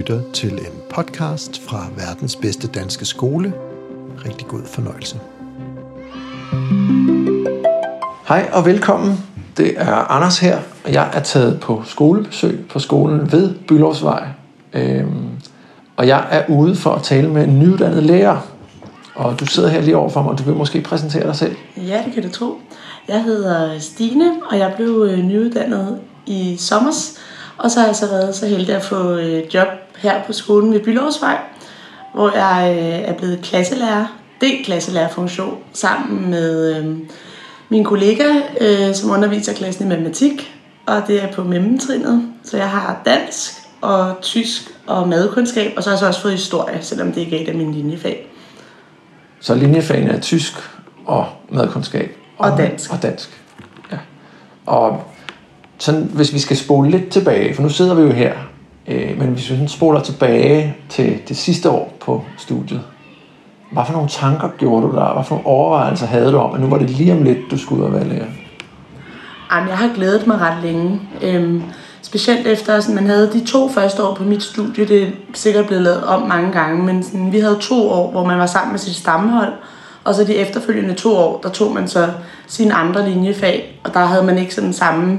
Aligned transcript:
lytter 0.00 0.20
til 0.32 0.52
en 0.52 0.82
podcast 0.90 1.60
fra 1.68 1.86
verdens 1.96 2.36
bedste 2.36 2.68
danske 2.68 3.04
skole. 3.04 3.52
Rigtig 4.26 4.46
god 4.46 4.60
fornøjelse. 4.66 5.20
Hej 8.28 8.50
og 8.52 8.66
velkommen. 8.66 9.24
Det 9.56 9.74
er 9.76 9.94
Anders 9.94 10.38
her, 10.38 10.58
og 10.84 10.92
jeg 10.92 11.10
er 11.12 11.20
taget 11.20 11.60
på 11.60 11.82
skolebesøg 11.86 12.66
på 12.70 12.78
skolen 12.78 13.32
ved 13.32 13.54
Bylovsvej. 13.68 14.28
Øhm, 14.72 15.28
og 15.96 16.06
jeg 16.06 16.26
er 16.30 16.42
ude 16.48 16.76
for 16.76 16.90
at 16.90 17.02
tale 17.02 17.28
med 17.28 17.44
en 17.44 17.58
nyuddannet 17.58 18.02
lærer. 18.02 18.38
Og 19.14 19.40
du 19.40 19.46
sidder 19.46 19.68
her 19.68 19.80
lige 19.80 19.96
overfor 19.96 20.22
mig, 20.22 20.32
og 20.32 20.38
du 20.38 20.42
vil 20.42 20.54
måske 20.54 20.80
præsentere 20.80 21.26
dig 21.26 21.36
selv. 21.36 21.56
Ja, 21.76 22.02
det 22.06 22.14
kan 22.14 22.22
du 22.22 22.28
tro. 22.28 22.54
Jeg 23.08 23.24
hedder 23.24 23.78
Stine, 23.78 24.32
og 24.50 24.58
jeg 24.58 24.72
blev 24.76 25.08
øh, 25.10 25.18
nyuddannet 25.18 25.98
i 26.26 26.56
sommers. 26.58 27.18
Og 27.62 27.70
så 27.70 27.80
har 27.80 27.86
jeg 27.86 27.96
så 27.96 28.06
været 28.06 28.36
så 28.36 28.46
heldig 28.46 28.74
at 28.74 28.82
få 28.82 29.16
øh, 29.16 29.54
job 29.54 29.68
her 30.00 30.22
på 30.24 30.32
skolen 30.32 30.72
ved 30.72 30.80
Bylovsvej, 30.80 31.38
hvor 32.14 32.30
jeg 32.36 32.76
øh, 32.78 33.08
er 33.08 33.12
blevet 33.12 33.40
klasselærer, 33.42 34.06
D-klasselærerfunktion, 34.42 35.58
sammen 35.72 36.30
med 36.30 36.76
øh, 36.76 36.96
min 37.68 37.84
kollega, 37.84 38.24
øh, 38.60 38.94
som 38.94 39.10
underviser 39.10 39.54
klassen 39.54 39.86
i 39.86 39.88
matematik, 39.88 40.56
og 40.86 41.02
det 41.06 41.22
er 41.22 41.32
på 41.32 41.44
mellemtrinnet. 41.44 42.22
Så 42.44 42.56
jeg 42.56 42.70
har 42.70 43.02
dansk 43.04 43.52
og 43.80 44.14
tysk 44.22 44.62
og 44.86 45.08
madkundskab, 45.08 45.72
og 45.76 45.82
så 45.82 45.90
har 45.90 45.94
jeg 45.94 45.98
så 45.98 46.06
også 46.06 46.22
fået 46.22 46.34
historie, 46.34 46.78
selvom 46.80 47.12
det 47.12 47.20
ikke 47.20 47.38
er 47.38 47.42
et 47.42 47.48
af 47.48 47.54
mine 47.54 47.72
linjefag. 47.72 48.26
Så 49.40 49.54
linjefagene 49.54 50.12
er 50.12 50.20
tysk 50.20 50.52
og 51.06 51.26
madkundskab. 51.48 52.16
Og 52.38 52.58
dansk. 52.58 52.92
Og 52.92 53.02
dansk, 53.02 53.42
ja. 53.92 53.96
Og 54.66 55.02
sådan, 55.78 56.10
hvis 56.14 56.32
vi 56.32 56.38
skal 56.38 56.56
spole 56.56 56.90
lidt 56.90 57.08
tilbage, 57.08 57.54
for 57.54 57.62
nu 57.62 57.68
sidder 57.68 57.94
vi 57.94 58.02
jo 58.02 58.10
her, 58.10 58.32
øh, 58.86 59.18
men 59.18 59.28
hvis 59.28 59.50
vi 59.50 59.54
sådan 59.54 59.68
spoler 59.68 60.00
tilbage 60.00 60.76
til 60.88 61.18
det 61.28 61.36
sidste 61.36 61.70
år 61.70 61.92
på 62.00 62.24
studiet, 62.38 62.80
hvad 63.72 63.82
for 63.86 63.92
nogle 63.92 64.08
tanker 64.08 64.48
gjorde 64.58 64.86
du 64.86 64.92
der? 64.92 65.14
Hvad 65.14 65.24
for 65.24 65.34
nogle 65.34 65.46
overvejelser 65.46 66.06
havde 66.06 66.32
du 66.32 66.38
om, 66.38 66.54
at 66.54 66.60
nu 66.60 66.66
var 66.66 66.78
det 66.78 66.90
lige 66.90 67.12
om 67.12 67.22
lidt, 67.22 67.38
du 67.50 67.58
skulle 67.58 67.82
ud 67.82 67.86
og 67.86 67.92
være 67.92 68.08
lærer? 68.08 68.26
Jamen, 69.52 69.68
jeg 69.68 69.78
har 69.78 69.90
glædet 69.94 70.26
mig 70.26 70.40
ret 70.40 70.62
længe. 70.62 71.00
Øhm, 71.22 71.62
specielt 72.02 72.46
efter, 72.46 72.74
at 72.74 72.88
man 72.94 73.06
havde 73.06 73.32
de 73.32 73.44
to 73.46 73.68
første 73.68 74.02
år 74.02 74.14
på 74.14 74.24
mit 74.24 74.42
studie, 74.42 74.88
det 74.88 75.02
er 75.02 75.10
sikkert 75.34 75.66
blevet 75.66 75.82
lavet 75.82 76.04
om 76.04 76.28
mange 76.28 76.52
gange, 76.52 76.82
men 76.82 77.02
sådan, 77.02 77.32
vi 77.32 77.40
havde 77.40 77.58
to 77.60 77.90
år, 77.90 78.10
hvor 78.10 78.24
man 78.24 78.38
var 78.38 78.46
sammen 78.46 78.72
med 78.72 78.78
sit 78.78 78.94
stammehold, 78.94 79.52
og 80.04 80.14
så 80.14 80.24
de 80.24 80.34
efterfølgende 80.34 80.94
to 80.94 81.16
år, 81.16 81.40
der 81.42 81.48
tog 81.48 81.74
man 81.74 81.88
så 81.88 82.08
sine 82.46 82.74
andre 82.74 83.10
linjefag, 83.10 83.80
og 83.84 83.94
der 83.94 84.00
havde 84.00 84.24
man 84.24 84.38
ikke 84.38 84.54
sådan 84.54 84.72
samme 84.72 85.18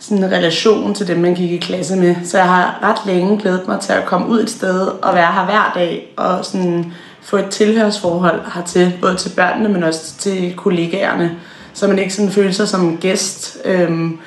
sådan 0.00 0.24
en 0.24 0.30
relation 0.30 0.94
til 0.94 1.08
dem, 1.08 1.18
man 1.18 1.34
gik 1.34 1.52
i 1.52 1.56
klasse 1.56 1.96
med. 1.96 2.14
Så 2.24 2.38
jeg 2.38 2.46
har 2.46 2.78
ret 2.82 3.06
længe 3.06 3.38
glædet 3.38 3.68
mig 3.68 3.80
til 3.80 3.92
at 3.92 4.04
komme 4.04 4.28
ud 4.28 4.40
et 4.40 4.50
sted 4.50 4.86
og 4.86 5.14
være 5.14 5.32
her 5.32 5.44
hver 5.44 5.72
dag, 5.74 6.12
og 6.16 6.44
sådan 6.44 6.92
få 7.22 7.36
et 7.36 7.50
tilhørsforhold 7.50 8.40
hertil, 8.54 8.92
både 9.00 9.16
til 9.16 9.30
børnene, 9.36 9.68
men 9.68 9.82
også 9.82 10.14
til 10.18 10.54
kollegaerne, 10.56 11.36
så 11.72 11.88
man 11.88 11.98
ikke 11.98 12.14
sådan 12.14 12.30
føler 12.30 12.52
sig 12.52 12.68
som 12.68 12.96
gæst, 12.96 13.58
øhm, 13.64 14.18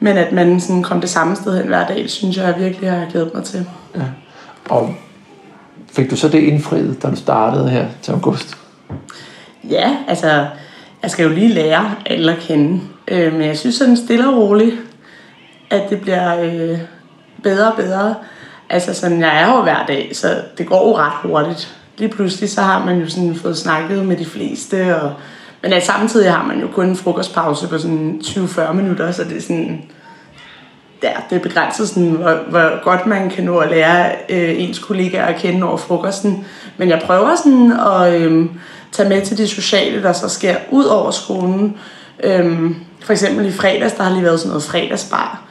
men 0.00 0.16
at 0.16 0.32
man 0.32 0.60
sådan 0.60 0.82
kom 0.82 1.00
det 1.00 1.10
samme 1.10 1.36
sted 1.36 1.58
hen 1.58 1.66
hver 1.66 1.86
dag, 1.86 2.10
synes 2.10 2.36
jeg, 2.36 2.44
jeg 2.44 2.64
virkelig 2.64 2.90
har 2.90 3.06
glædet 3.10 3.34
mig 3.34 3.44
til. 3.44 3.66
Ja. 3.96 4.02
Og 4.68 4.94
fik 5.92 6.10
du 6.10 6.16
så 6.16 6.28
det 6.28 6.38
indfriet, 6.38 7.02
da 7.02 7.10
du 7.10 7.16
startede 7.16 7.70
her 7.70 7.86
til 8.02 8.12
august? 8.12 8.56
Ja, 9.70 9.96
altså, 10.08 10.46
jeg 11.02 11.10
skal 11.10 11.22
jo 11.22 11.34
lige 11.34 11.48
lære 11.48 11.94
alle 12.06 12.32
at 12.32 12.38
kende, 12.38 12.80
øh, 13.08 13.32
men 13.32 13.42
jeg 13.42 13.58
synes 13.58 13.74
sådan 13.74 13.96
stille 13.96 14.28
og 14.28 14.36
roligt, 14.36 14.74
at 15.70 15.90
det 15.90 16.00
bliver 16.00 16.40
øh, 16.42 16.78
bedre 17.42 17.70
og 17.70 17.76
bedre. 17.76 18.14
Altså 18.70 18.94
sådan, 18.94 19.20
jeg 19.20 19.42
er 19.42 19.56
jo 19.56 19.62
hver 19.62 19.86
dag, 19.86 20.10
så 20.12 20.42
det 20.58 20.66
går 20.66 20.88
jo 20.88 20.96
ret 20.96 21.12
hurtigt. 21.22 21.76
Lige 21.98 22.08
pludselig 22.08 22.50
så 22.50 22.60
har 22.60 22.84
man 22.84 22.98
jo 22.98 23.08
sådan 23.08 23.34
fået 23.34 23.58
snakket 23.58 24.04
med 24.04 24.16
de 24.16 24.24
fleste, 24.24 25.00
og, 25.02 25.12
men 25.62 25.72
altså, 25.72 25.92
samtidig 25.92 26.32
har 26.32 26.46
man 26.46 26.60
jo 26.60 26.68
kun 26.74 26.88
en 26.88 26.96
frokostpause 26.96 27.68
på 27.68 27.78
sådan 27.78 28.20
20-40 28.24 28.72
minutter, 28.72 29.12
så 29.12 29.24
det 29.24 29.36
er 29.36 29.40
sådan, 29.40 29.82
ja, 31.02 31.12
det 31.30 31.36
er 31.36 31.42
begrænset 31.42 31.88
sådan, 31.88 32.10
hvor, 32.10 32.34
hvor 32.50 32.84
godt 32.84 33.06
man 33.06 33.30
kan 33.30 33.44
nå 33.44 33.58
at 33.58 33.70
lære 33.70 34.12
øh, 34.28 34.62
ens 34.62 34.78
kollegaer 34.78 35.26
at 35.26 35.40
kende 35.40 35.66
over 35.66 35.76
frokosten. 35.76 36.46
Men 36.76 36.88
jeg 36.88 37.02
prøver 37.06 37.34
sådan 37.36 37.72
at 37.72 38.20
øh, 38.20 38.46
tage 38.92 39.08
med 39.08 39.22
til 39.22 39.38
det 39.38 39.48
sociale, 39.48 40.02
der 40.02 40.12
så 40.12 40.28
sker 40.28 40.56
ud 40.70 40.84
over 40.84 41.10
skolen. 41.10 41.76
Øh, 42.24 42.70
for 43.04 43.12
eksempel 43.12 43.46
i 43.46 43.52
fredags, 43.52 43.92
der 43.92 44.02
har 44.02 44.12
lige 44.12 44.24
været 44.24 44.40
sådan 44.40 44.48
noget 44.48 44.62
fredagsbar. 44.62 45.49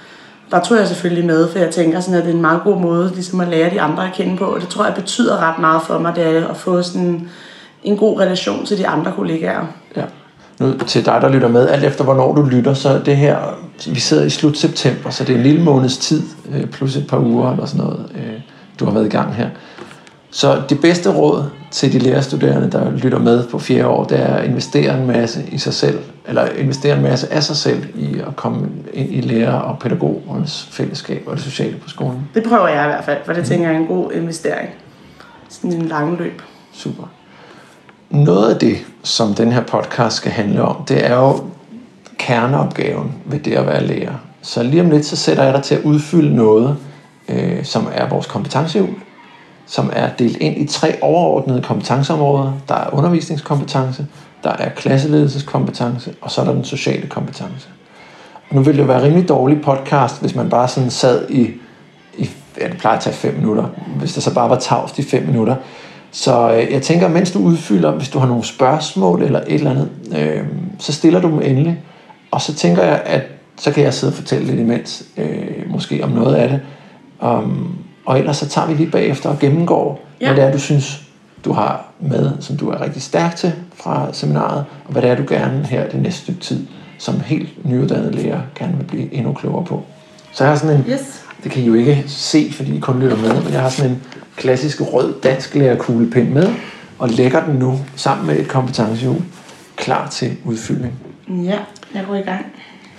Der 0.51 0.59
tog 0.59 0.77
jeg 0.77 0.87
selvfølgelig 0.87 1.25
med, 1.25 1.49
for 1.51 1.59
jeg 1.59 1.69
tænker 1.69 1.99
sådan, 1.99 2.19
at 2.19 2.25
det 2.25 2.31
er 2.31 2.35
en 2.35 2.41
meget 2.41 2.61
god 2.63 2.81
måde 2.81 3.11
ligesom 3.13 3.39
at 3.39 3.47
lære 3.47 3.69
de 3.69 3.81
andre 3.81 4.07
at 4.07 4.13
kende 4.13 4.37
på. 4.37 4.45
Og 4.45 4.61
det 4.61 4.69
tror 4.69 4.85
jeg 4.85 4.93
betyder 4.93 5.37
ret 5.37 5.59
meget 5.59 5.81
for 5.81 5.97
mig, 5.97 6.15
det 6.15 6.23
er 6.23 6.47
at 6.47 6.57
få 6.57 6.81
sådan 6.81 7.29
en 7.83 7.97
god 7.97 8.19
relation 8.19 8.65
til 8.65 8.77
de 8.77 8.87
andre 8.87 9.11
kollegaer. 9.11 9.65
Ja. 9.95 10.03
Nu 10.59 10.77
til 10.87 11.05
dig, 11.05 11.21
der 11.21 11.29
lytter 11.29 11.47
med, 11.47 11.69
alt 11.69 11.83
efter 11.83 12.03
hvornår 12.03 12.35
du 12.35 12.41
lytter, 12.41 12.73
så 12.73 13.01
det 13.05 13.17
her, 13.17 13.37
vi 13.87 13.99
sidder 13.99 14.25
i 14.25 14.29
slut 14.29 14.57
september, 14.57 15.09
så 15.09 15.23
det 15.23 15.33
er 15.33 15.37
en 15.37 15.43
lille 15.43 15.63
måneds 15.63 15.97
tid, 15.97 16.23
øh, 16.51 16.65
plus 16.65 16.95
et 16.95 17.07
par 17.07 17.19
uger 17.19 17.51
eller 17.51 17.65
sådan 17.65 17.85
noget, 17.85 18.05
øh, 18.15 18.41
du 18.79 18.85
har 18.85 18.91
været 18.91 19.05
i 19.05 19.09
gang 19.09 19.35
her. 19.35 19.49
Så 20.31 20.61
det 20.69 20.81
bedste 20.81 21.13
råd 21.13 21.43
til 21.71 21.93
de 21.93 21.99
lærerstuderende, 21.99 22.71
der 22.71 22.91
lytter 22.91 23.19
med 23.19 23.47
på 23.47 23.59
fjerde 23.59 23.87
år, 23.87 24.03
det 24.03 24.19
er 24.19 24.33
at 24.33 24.45
investere 24.45 24.99
en 24.99 25.07
masse 25.07 25.43
i 25.51 25.57
sig 25.57 25.73
selv, 25.73 25.99
eller 26.27 26.45
investere 26.45 26.95
en 26.95 27.03
masse 27.03 27.33
af 27.33 27.43
sig 27.43 27.55
selv 27.55 27.85
i 27.95 28.19
at 28.27 28.35
komme 28.35 28.67
ind 28.93 29.13
i 29.13 29.21
lærer- 29.21 29.59
og 29.59 29.79
pædagogernes 29.79 30.67
fællesskab 30.71 31.23
og 31.25 31.35
det 31.35 31.43
sociale 31.43 31.77
på 31.77 31.89
skolen. 31.89 32.29
Det 32.33 32.43
prøver 32.43 32.67
jeg 32.67 32.83
i 32.83 32.87
hvert 32.87 33.03
fald, 33.03 33.17
for 33.25 33.33
det 33.33 33.45
tænker 33.45 33.67
jeg 33.67 33.75
er 33.75 33.79
en 33.79 33.87
god 33.87 34.11
investering. 34.11 34.69
Sådan 35.49 35.73
en 35.73 35.85
lang 35.85 36.17
løb. 36.17 36.41
Super. 36.73 37.03
Noget 38.09 38.53
af 38.53 38.59
det, 38.59 38.77
som 39.03 39.33
den 39.33 39.51
her 39.51 39.63
podcast 39.63 40.15
skal 40.15 40.31
handle 40.31 40.61
om, 40.61 40.83
det 40.87 41.05
er 41.05 41.15
jo 41.15 41.43
kerneopgaven 42.17 43.13
ved 43.25 43.39
det 43.39 43.53
at 43.53 43.65
være 43.65 43.87
lærer. 43.87 44.13
Så 44.41 44.63
lige 44.63 44.81
om 44.81 44.89
lidt, 44.89 45.05
så 45.05 45.15
sætter 45.15 45.43
jeg 45.43 45.53
dig 45.53 45.63
til 45.63 45.75
at 45.75 45.81
udfylde 45.83 46.35
noget, 46.35 46.77
øh, 47.29 47.63
som 47.63 47.87
er 47.93 48.09
vores 48.09 48.27
kompetencehjul, 48.27 48.89
som 49.69 49.89
er 49.93 50.09
delt 50.19 50.37
ind 50.37 50.57
i 50.57 50.67
tre 50.67 50.95
overordnede 51.01 51.61
kompetenceområder. 51.61 52.53
Der 52.67 52.75
er 52.75 52.93
undervisningskompetence, 52.93 54.05
der 54.43 54.49
er 54.49 54.69
klasseledelseskompetence, 54.69 56.13
og 56.21 56.31
så 56.31 56.41
er 56.41 56.45
der 56.45 56.53
den 56.53 56.63
sociale 56.63 57.07
kompetence. 57.07 57.69
Og 58.49 58.55
nu 58.55 58.61
ville 58.61 58.79
det 58.79 58.87
være 58.87 59.03
rimelig 59.03 59.29
dårlig 59.29 59.61
podcast, 59.61 60.21
hvis 60.21 60.35
man 60.35 60.49
bare 60.49 60.67
sådan 60.67 60.89
sad 60.89 61.29
i, 61.29 61.51
i 62.17 62.29
ja, 62.61 62.67
det 62.67 62.77
plejer 62.77 62.97
at 62.97 63.03
tage 63.03 63.15
fem 63.15 63.35
minutter, 63.35 63.65
hvis 63.99 64.13
der 64.13 64.21
så 64.21 64.33
bare 64.33 64.49
var 64.49 64.59
tavst 64.59 64.99
i 64.99 65.03
fem 65.03 65.25
minutter. 65.25 65.55
Så 66.11 66.53
øh, 66.53 66.73
jeg 66.73 66.81
tænker, 66.81 67.07
mens 67.07 67.31
du 67.31 67.39
udfylder, 67.39 67.91
hvis 67.91 68.09
du 68.09 68.19
har 68.19 68.27
nogle 68.27 68.43
spørgsmål 68.43 69.23
eller 69.23 69.39
et 69.39 69.53
eller 69.53 69.71
andet, 69.71 69.89
øh, 70.17 70.43
så 70.79 70.93
stiller 70.93 71.21
du 71.21 71.27
dem 71.27 71.41
endelig. 71.41 71.79
Og 72.31 72.41
så 72.41 72.53
tænker 72.53 72.83
jeg, 72.83 73.01
at 73.05 73.21
så 73.57 73.71
kan 73.71 73.83
jeg 73.83 73.93
sidde 73.93 74.11
og 74.11 74.15
fortælle 74.15 74.47
lidt 74.47 74.59
imens, 74.59 75.03
øh, 75.17 75.71
måske 75.71 76.03
om 76.03 76.09
noget 76.09 76.35
af 76.35 76.49
det. 76.49 76.59
Um, 77.29 77.75
og 78.05 78.19
ellers 78.19 78.37
så 78.37 78.47
tager 78.49 78.67
vi 78.67 78.73
lige 78.73 78.91
bagefter 78.91 79.29
og 79.29 79.39
gennemgår, 79.39 80.05
ja. 80.21 80.25
hvad 80.25 80.35
det 80.35 80.43
er, 80.43 80.51
du 80.51 80.59
synes, 80.59 81.01
du 81.45 81.53
har 81.53 81.85
med, 81.99 82.31
som 82.39 82.57
du 82.57 82.69
er 82.69 82.81
rigtig 82.81 83.01
stærk 83.01 83.35
til 83.35 83.53
fra 83.75 84.07
seminaret, 84.13 84.65
og 84.85 84.91
hvad 84.91 85.01
det 85.01 85.09
er, 85.11 85.15
du 85.15 85.23
gerne 85.29 85.65
her 85.65 85.89
det 85.89 86.01
næste 86.01 86.21
stykke 86.21 86.39
tid, 86.41 86.67
som 86.97 87.19
helt 87.19 87.65
nyuddannet 87.65 88.15
lærer, 88.15 88.39
gerne 88.55 88.77
vil 88.77 88.83
blive 88.83 89.13
endnu 89.13 89.33
klogere 89.33 89.65
på. 89.65 89.83
Så 90.31 90.43
jeg 90.43 90.51
har 90.51 90.57
sådan 90.57 90.75
en, 90.77 90.85
Yes. 90.91 91.23
det 91.43 91.51
kan 91.51 91.63
I 91.63 91.65
jo 91.65 91.73
ikke 91.73 92.03
se, 92.07 92.51
fordi 92.53 92.75
I 92.77 92.79
kun 92.79 92.99
lytter 92.99 93.17
med, 93.17 93.43
men 93.43 93.53
jeg 93.53 93.61
har 93.61 93.69
sådan 93.69 93.91
en 93.91 94.01
klassisk 94.35 94.81
rød 94.81 95.21
dansk 95.21 95.55
lærerkuglepind 95.55 96.29
med, 96.29 96.49
og 96.99 97.09
lægger 97.09 97.45
den 97.45 97.55
nu 97.55 97.79
sammen 97.95 98.27
med 98.27 98.39
et 98.39 98.47
kompetencehjul, 98.47 99.21
klar 99.75 100.07
til 100.07 100.37
udfyldning. 100.45 100.93
Ja, 101.29 101.57
jeg 101.93 102.05
går 102.07 102.15
i 102.15 102.21
gang. 102.21 102.45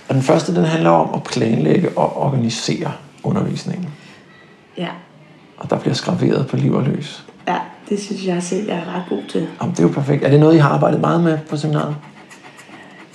Og 0.09 0.15
den 0.15 0.23
første, 0.23 0.55
den 0.55 0.65
handler 0.65 0.91
om 0.91 1.11
at 1.15 1.23
planlægge 1.23 1.89
og 1.97 2.17
organisere 2.17 2.93
undervisningen. 3.23 3.89
Ja. 4.79 4.89
Og 5.57 5.71
der 5.71 5.79
bliver 5.79 5.95
skraveret 5.95 6.47
på 6.47 6.57
liv 6.57 6.73
og 6.75 6.83
løs. 6.83 7.25
ja, 7.49 7.57
det 7.89 8.01
synes 8.03 8.27
jeg 8.27 8.43
selv, 8.43 8.69
jeg 8.69 8.77
er 8.77 8.95
ret 8.97 9.03
god 9.09 9.23
til. 9.29 9.47
Jamen, 9.61 9.75
det 9.75 9.79
er 9.79 9.83
jo 9.83 9.93
perfekt. 9.95 10.25
Er 10.25 10.31
det 10.31 10.41
noget, 10.41 10.55
I 10.55 10.59
har 10.59 10.69
arbejdet 10.69 11.01
meget 11.01 11.21
med 11.25 11.39
på 11.51 11.57
seminaret? 11.57 11.97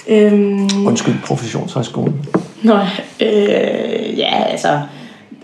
Øhm, 0.07 0.87
Undskyld, 0.87 1.15
professionshøjskolen. 1.25 2.25
Nå, 2.63 2.75
øh, 3.21 4.17
ja, 4.17 4.43
altså, 4.43 4.81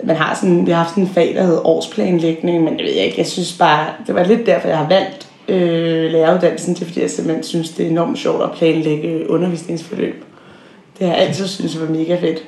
man 0.04 0.16
har 0.16 0.36
sådan, 0.36 0.66
vi 0.66 0.72
har 0.72 0.78
haft 0.78 0.90
sådan 0.90 1.04
en 1.04 1.10
fag, 1.10 1.34
der 1.36 1.44
hedder 1.44 1.68
årsplanlægning, 1.68 2.64
men 2.64 2.78
det 2.78 2.86
ved 2.86 2.94
jeg 2.94 3.06
ikke, 3.06 3.18
jeg 3.18 3.28
synes 3.28 3.58
bare, 3.58 3.88
det 4.08 4.16
var 4.16 4.24
lidt 4.24 4.46
derfor, 4.46 4.68
jeg 4.68 4.78
har 4.78 4.88
valgt 4.88 5.28
øh, 5.48 6.12
læreruddannelsen, 6.12 6.74
det 6.74 6.82
er 6.82 6.86
fordi 6.86 7.02
jeg 7.02 7.10
simpelthen 7.10 7.44
synes, 7.44 7.70
det 7.70 7.86
er 7.86 7.90
enormt 7.90 8.18
sjovt 8.20 8.44
at 8.44 8.52
planlægge 8.52 9.30
undervisningsforløb. 9.30 10.24
Det 11.00 11.08
har 11.08 11.16
jeg 11.16 11.24
altid 11.28 11.48
synes 11.48 11.82
var 11.82 11.88
mega 11.88 12.20
fedt. 12.20 12.44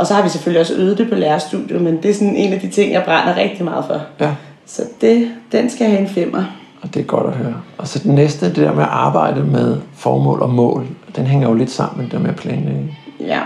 Og 0.00 0.06
så 0.06 0.14
har 0.14 0.22
vi 0.22 0.28
selvfølgelig 0.28 0.60
også 0.60 0.74
øvet 0.74 0.98
det 0.98 1.08
på 1.08 1.14
lærerstudiet, 1.14 1.82
men 1.82 2.02
det 2.02 2.10
er 2.10 2.14
sådan 2.14 2.36
en 2.36 2.52
af 2.52 2.60
de 2.60 2.68
ting, 2.70 2.92
jeg 2.92 3.02
brænder 3.04 3.36
rigtig 3.36 3.64
meget 3.64 3.84
for. 3.84 4.02
Ja, 4.20 4.34
Så 4.66 4.82
det, 5.00 5.30
den 5.52 5.70
skal 5.70 5.86
have 5.86 6.00
en 6.00 6.08
femmer. 6.08 6.44
og 6.82 6.94
det 6.94 7.00
er 7.00 7.04
godt 7.04 7.26
at 7.26 7.32
høre. 7.32 7.54
Og 7.78 7.88
så 7.88 7.98
den 7.98 8.14
næste, 8.14 8.46
det 8.46 8.56
der 8.56 8.72
med 8.72 8.82
at 8.82 8.88
arbejde 8.88 9.44
med 9.44 9.80
formål 9.94 10.42
og 10.42 10.50
mål, 10.50 10.86
den 11.16 11.26
hænger 11.26 11.48
jo 11.48 11.54
lidt 11.54 11.70
sammen 11.70 11.96
med 11.96 12.04
det 12.04 12.12
der 12.12 12.18
med 12.18 12.34
planlægge. 12.34 12.98
Ja. 13.20 13.40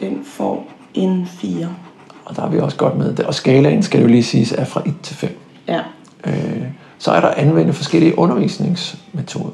Den 0.00 0.24
får 0.24 0.66
en 0.94 1.26
4. 1.26 1.68
Og 2.24 2.36
der 2.36 2.42
er 2.42 2.48
vi 2.48 2.58
også 2.60 2.76
godt 2.76 2.98
med. 2.98 3.20
Og 3.20 3.34
skalaen, 3.34 3.82
skal 3.82 4.00
jo 4.00 4.06
lige 4.06 4.22
siges, 4.22 4.52
er 4.52 4.64
fra 4.64 4.82
1 4.86 4.94
til 5.02 5.16
5. 5.16 5.38
Ja. 5.68 5.80
Øh, 6.26 6.62
så 6.98 7.10
er 7.12 7.20
der 7.20 7.30
anvendt 7.36 7.74
forskellige 7.76 8.18
undervisningsmetoder. 8.18 9.50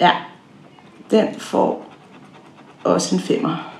Ja. 0.00 0.10
Den 1.10 1.26
får 1.38 1.86
også 2.84 3.14
en 3.14 3.20
femmer. 3.20 3.70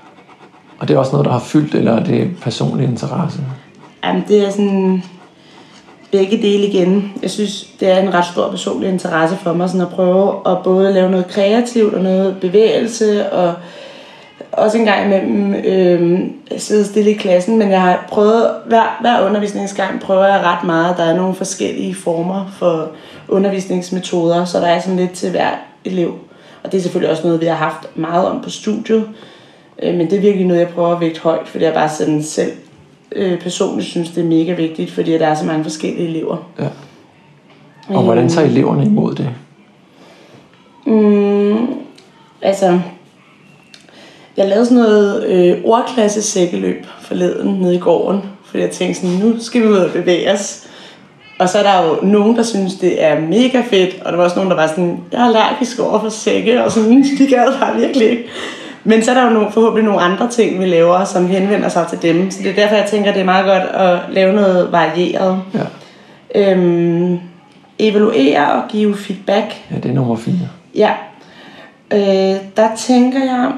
Og 0.79 0.87
det 0.87 0.93
er 0.93 0.97
også 0.97 1.11
noget, 1.11 1.25
der 1.25 1.31
har 1.31 1.39
fyldt, 1.39 1.75
eller 1.75 1.91
er 1.91 2.03
det 2.03 2.31
personlig 2.41 2.87
interesse? 2.87 3.39
Jamen, 4.03 4.23
det 4.27 4.47
er 4.47 4.49
sådan 4.49 5.03
begge 6.11 6.37
dele 6.37 6.67
igen. 6.67 7.13
Jeg 7.21 7.31
synes, 7.31 7.67
det 7.79 7.91
er 7.91 7.97
en 7.97 8.13
ret 8.13 8.25
stor 8.25 8.49
personlig 8.49 8.89
interesse 8.89 9.35
for 9.35 9.53
mig, 9.53 9.69
sådan 9.69 9.81
at 9.81 9.93
prøve 9.93 10.33
at 10.45 10.57
både 10.63 10.93
lave 10.93 11.11
noget 11.11 11.27
kreativt 11.27 11.93
og 11.93 12.03
noget 12.03 12.37
bevægelse, 12.41 13.31
og 13.31 13.53
også 14.51 14.77
en 14.77 14.85
gang 14.85 15.05
imellem 15.05 15.53
øh, 15.53 16.19
sidde 16.57 16.85
stille 16.85 17.11
i 17.11 17.13
klassen, 17.13 17.57
men 17.57 17.71
jeg 17.71 17.81
har 17.81 18.05
prøvet, 18.09 18.49
hver, 18.65 18.97
hver 19.01 19.25
undervisningsgang 19.25 20.01
prøver 20.01 20.25
jeg 20.25 20.43
ret 20.43 20.63
meget. 20.65 20.97
Der 20.97 21.03
er 21.03 21.15
nogle 21.15 21.35
forskellige 21.35 21.95
former 21.95 22.45
for 22.59 22.89
undervisningsmetoder, 23.27 24.45
så 24.45 24.59
der 24.59 24.67
er 24.67 24.79
sådan 24.79 24.97
lidt 24.97 25.11
til 25.11 25.31
hver 25.31 25.49
elev. 25.85 26.13
Og 26.63 26.71
det 26.71 26.77
er 26.77 26.81
selvfølgelig 26.81 27.11
også 27.11 27.23
noget, 27.23 27.41
vi 27.41 27.45
har 27.45 27.55
haft 27.55 27.97
meget 27.97 28.27
om 28.27 28.41
på 28.41 28.49
studiet. 28.49 29.09
Øh, 29.83 29.95
men 29.95 30.09
det 30.09 30.17
er 30.17 30.21
virkelig 30.21 30.47
noget, 30.47 30.59
jeg 30.59 30.69
prøver 30.69 30.89
at 30.89 31.01
vægte 31.01 31.19
højt, 31.19 31.47
fordi 31.47 31.63
jeg 31.63 31.73
bare 31.73 31.89
sådan 31.89 32.23
selv 32.23 32.51
øh, 33.11 33.41
personligt 33.41 33.87
synes, 33.87 34.09
det 34.09 34.23
er 34.23 34.27
mega 34.27 34.53
vigtigt, 34.53 34.91
fordi 34.91 35.11
der 35.11 35.27
er 35.27 35.35
så 35.35 35.45
mange 35.45 35.63
forskellige 35.63 36.07
elever. 36.07 36.37
Ja. 36.59 36.67
Og 37.87 38.03
hvordan 38.03 38.29
tager 38.29 38.47
eleverne 38.47 38.85
imod 38.85 39.15
det? 39.15 39.29
Mm, 40.85 41.67
altså, 42.41 42.79
jeg 44.37 44.47
lavede 44.47 44.65
sådan 44.65 44.83
noget 44.83 45.25
øh, 45.27 45.57
ordklasse 45.63 46.21
sækkeløb 46.21 46.85
forleden 47.01 47.53
nede 47.53 47.75
i 47.75 47.79
gården, 47.79 48.21
fordi 48.45 48.63
jeg 48.63 48.71
tænkte 48.71 49.01
sådan, 49.01 49.15
nu 49.15 49.39
skal 49.39 49.61
vi 49.61 49.67
ud 49.67 49.77
og 49.77 49.91
bevæge 49.91 50.31
os. 50.31 50.67
Og 51.39 51.49
så 51.49 51.57
er 51.57 51.63
der 51.63 51.87
jo 51.87 52.05
nogen, 52.05 52.35
der 52.35 52.43
synes, 52.43 52.75
det 52.75 53.03
er 53.03 53.19
mega 53.19 53.61
fedt, 53.69 54.01
og 54.05 54.11
der 54.11 54.17
var 54.17 54.23
også 54.23 54.35
nogen, 54.35 54.49
der 54.49 54.55
var 54.55 54.67
sådan, 54.67 54.99
jeg 55.11 55.21
er 55.21 55.25
allergisk 55.25 55.79
over 55.79 55.99
for 55.99 56.09
sække, 56.09 56.63
og 56.63 56.71
sådan, 56.71 57.03
de 57.19 57.27
gad 57.27 57.59
bare 57.59 57.75
virkelig 57.79 58.09
ikke. 58.09 58.25
Men 58.87 59.03
så 59.03 59.11
er 59.11 59.15
der 59.15 59.23
jo 59.27 59.29
nogle, 59.33 59.51
forhåbentlig 59.51 59.85
nogle 59.85 60.01
andre 60.01 60.29
ting, 60.29 60.59
vi 60.59 60.65
laver, 60.65 61.03
som 61.03 61.27
henvender 61.27 61.69
sig 61.69 61.87
til 61.89 62.01
dem. 62.01 62.31
Så 62.31 62.43
det 62.43 62.49
er 62.51 62.55
derfor, 62.55 62.75
jeg 62.75 62.85
tænker, 62.89 63.11
det 63.11 63.21
er 63.21 63.25
meget 63.25 63.45
godt 63.45 63.63
at 63.63 63.99
lave 64.09 64.33
noget 64.33 64.71
varieret. 64.71 65.41
Ja, 65.53 65.59
Øhm, 66.35 67.19
evaluere 67.79 68.51
og 68.53 68.63
give 68.69 68.95
feedback. 68.95 69.45
ja 69.71 69.75
det 69.75 69.85
er 69.85 69.93
nummer 69.93 70.15
4. 70.15 70.35
Ja. 70.75 70.91
Øh, 71.93 72.39
der 72.57 72.75
tænker 72.77 73.19
jeg, 73.23 73.51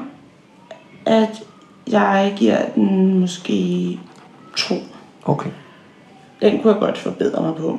at 1.06 1.42
jeg 1.90 2.32
giver 2.36 2.56
den 2.74 3.18
måske 3.18 3.98
to. 4.56 4.74
Okay. 5.24 5.50
Den 6.42 6.58
kunne 6.62 6.72
jeg 6.72 6.80
godt 6.80 6.98
forbedre 6.98 7.42
mig 7.42 7.54
på. 7.54 7.78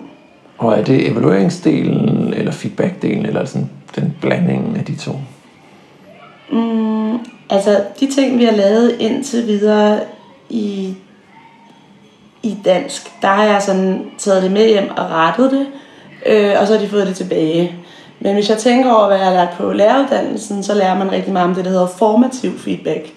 Og 0.57 0.79
er 0.79 0.83
det 0.83 1.11
evalueringsdelen, 1.11 2.33
eller 2.33 2.51
feedbackdelen, 2.51 3.25
eller 3.25 3.45
sådan 3.45 3.69
den 3.95 4.15
blanding 4.21 4.77
af 4.77 4.85
de 4.85 4.95
to? 4.95 5.11
Mm, 6.51 7.17
altså, 7.49 7.81
de 7.99 8.11
ting, 8.11 8.39
vi 8.39 8.45
har 8.45 8.51
lavet 8.51 8.95
indtil 8.99 9.47
videre 9.47 9.99
i, 10.49 10.95
i 12.43 12.57
dansk, 12.65 13.21
der 13.21 13.27
har 13.27 13.43
jeg 13.43 13.61
sådan 13.61 14.05
taget 14.17 14.43
det 14.43 14.51
med 14.51 14.67
hjem 14.67 14.89
og 14.97 15.05
rettet 15.09 15.51
det, 15.51 15.67
øh, 16.25 16.55
og 16.61 16.67
så 16.67 16.73
har 16.73 16.81
de 16.81 16.89
fået 16.89 17.07
det 17.07 17.15
tilbage. 17.15 17.75
Men 18.19 18.33
hvis 18.33 18.49
jeg 18.49 18.57
tænker 18.57 18.91
over, 18.91 19.07
hvad 19.07 19.17
jeg 19.17 19.25
har 19.25 19.33
lært 19.33 19.49
på 19.57 19.73
læreruddannelsen, 19.73 20.63
så 20.63 20.73
lærer 20.73 20.97
man 20.97 21.11
rigtig 21.11 21.33
meget 21.33 21.47
om 21.49 21.55
det, 21.55 21.65
der 21.65 21.71
hedder 21.71 21.87
formativ 21.87 22.59
feedback. 22.59 23.13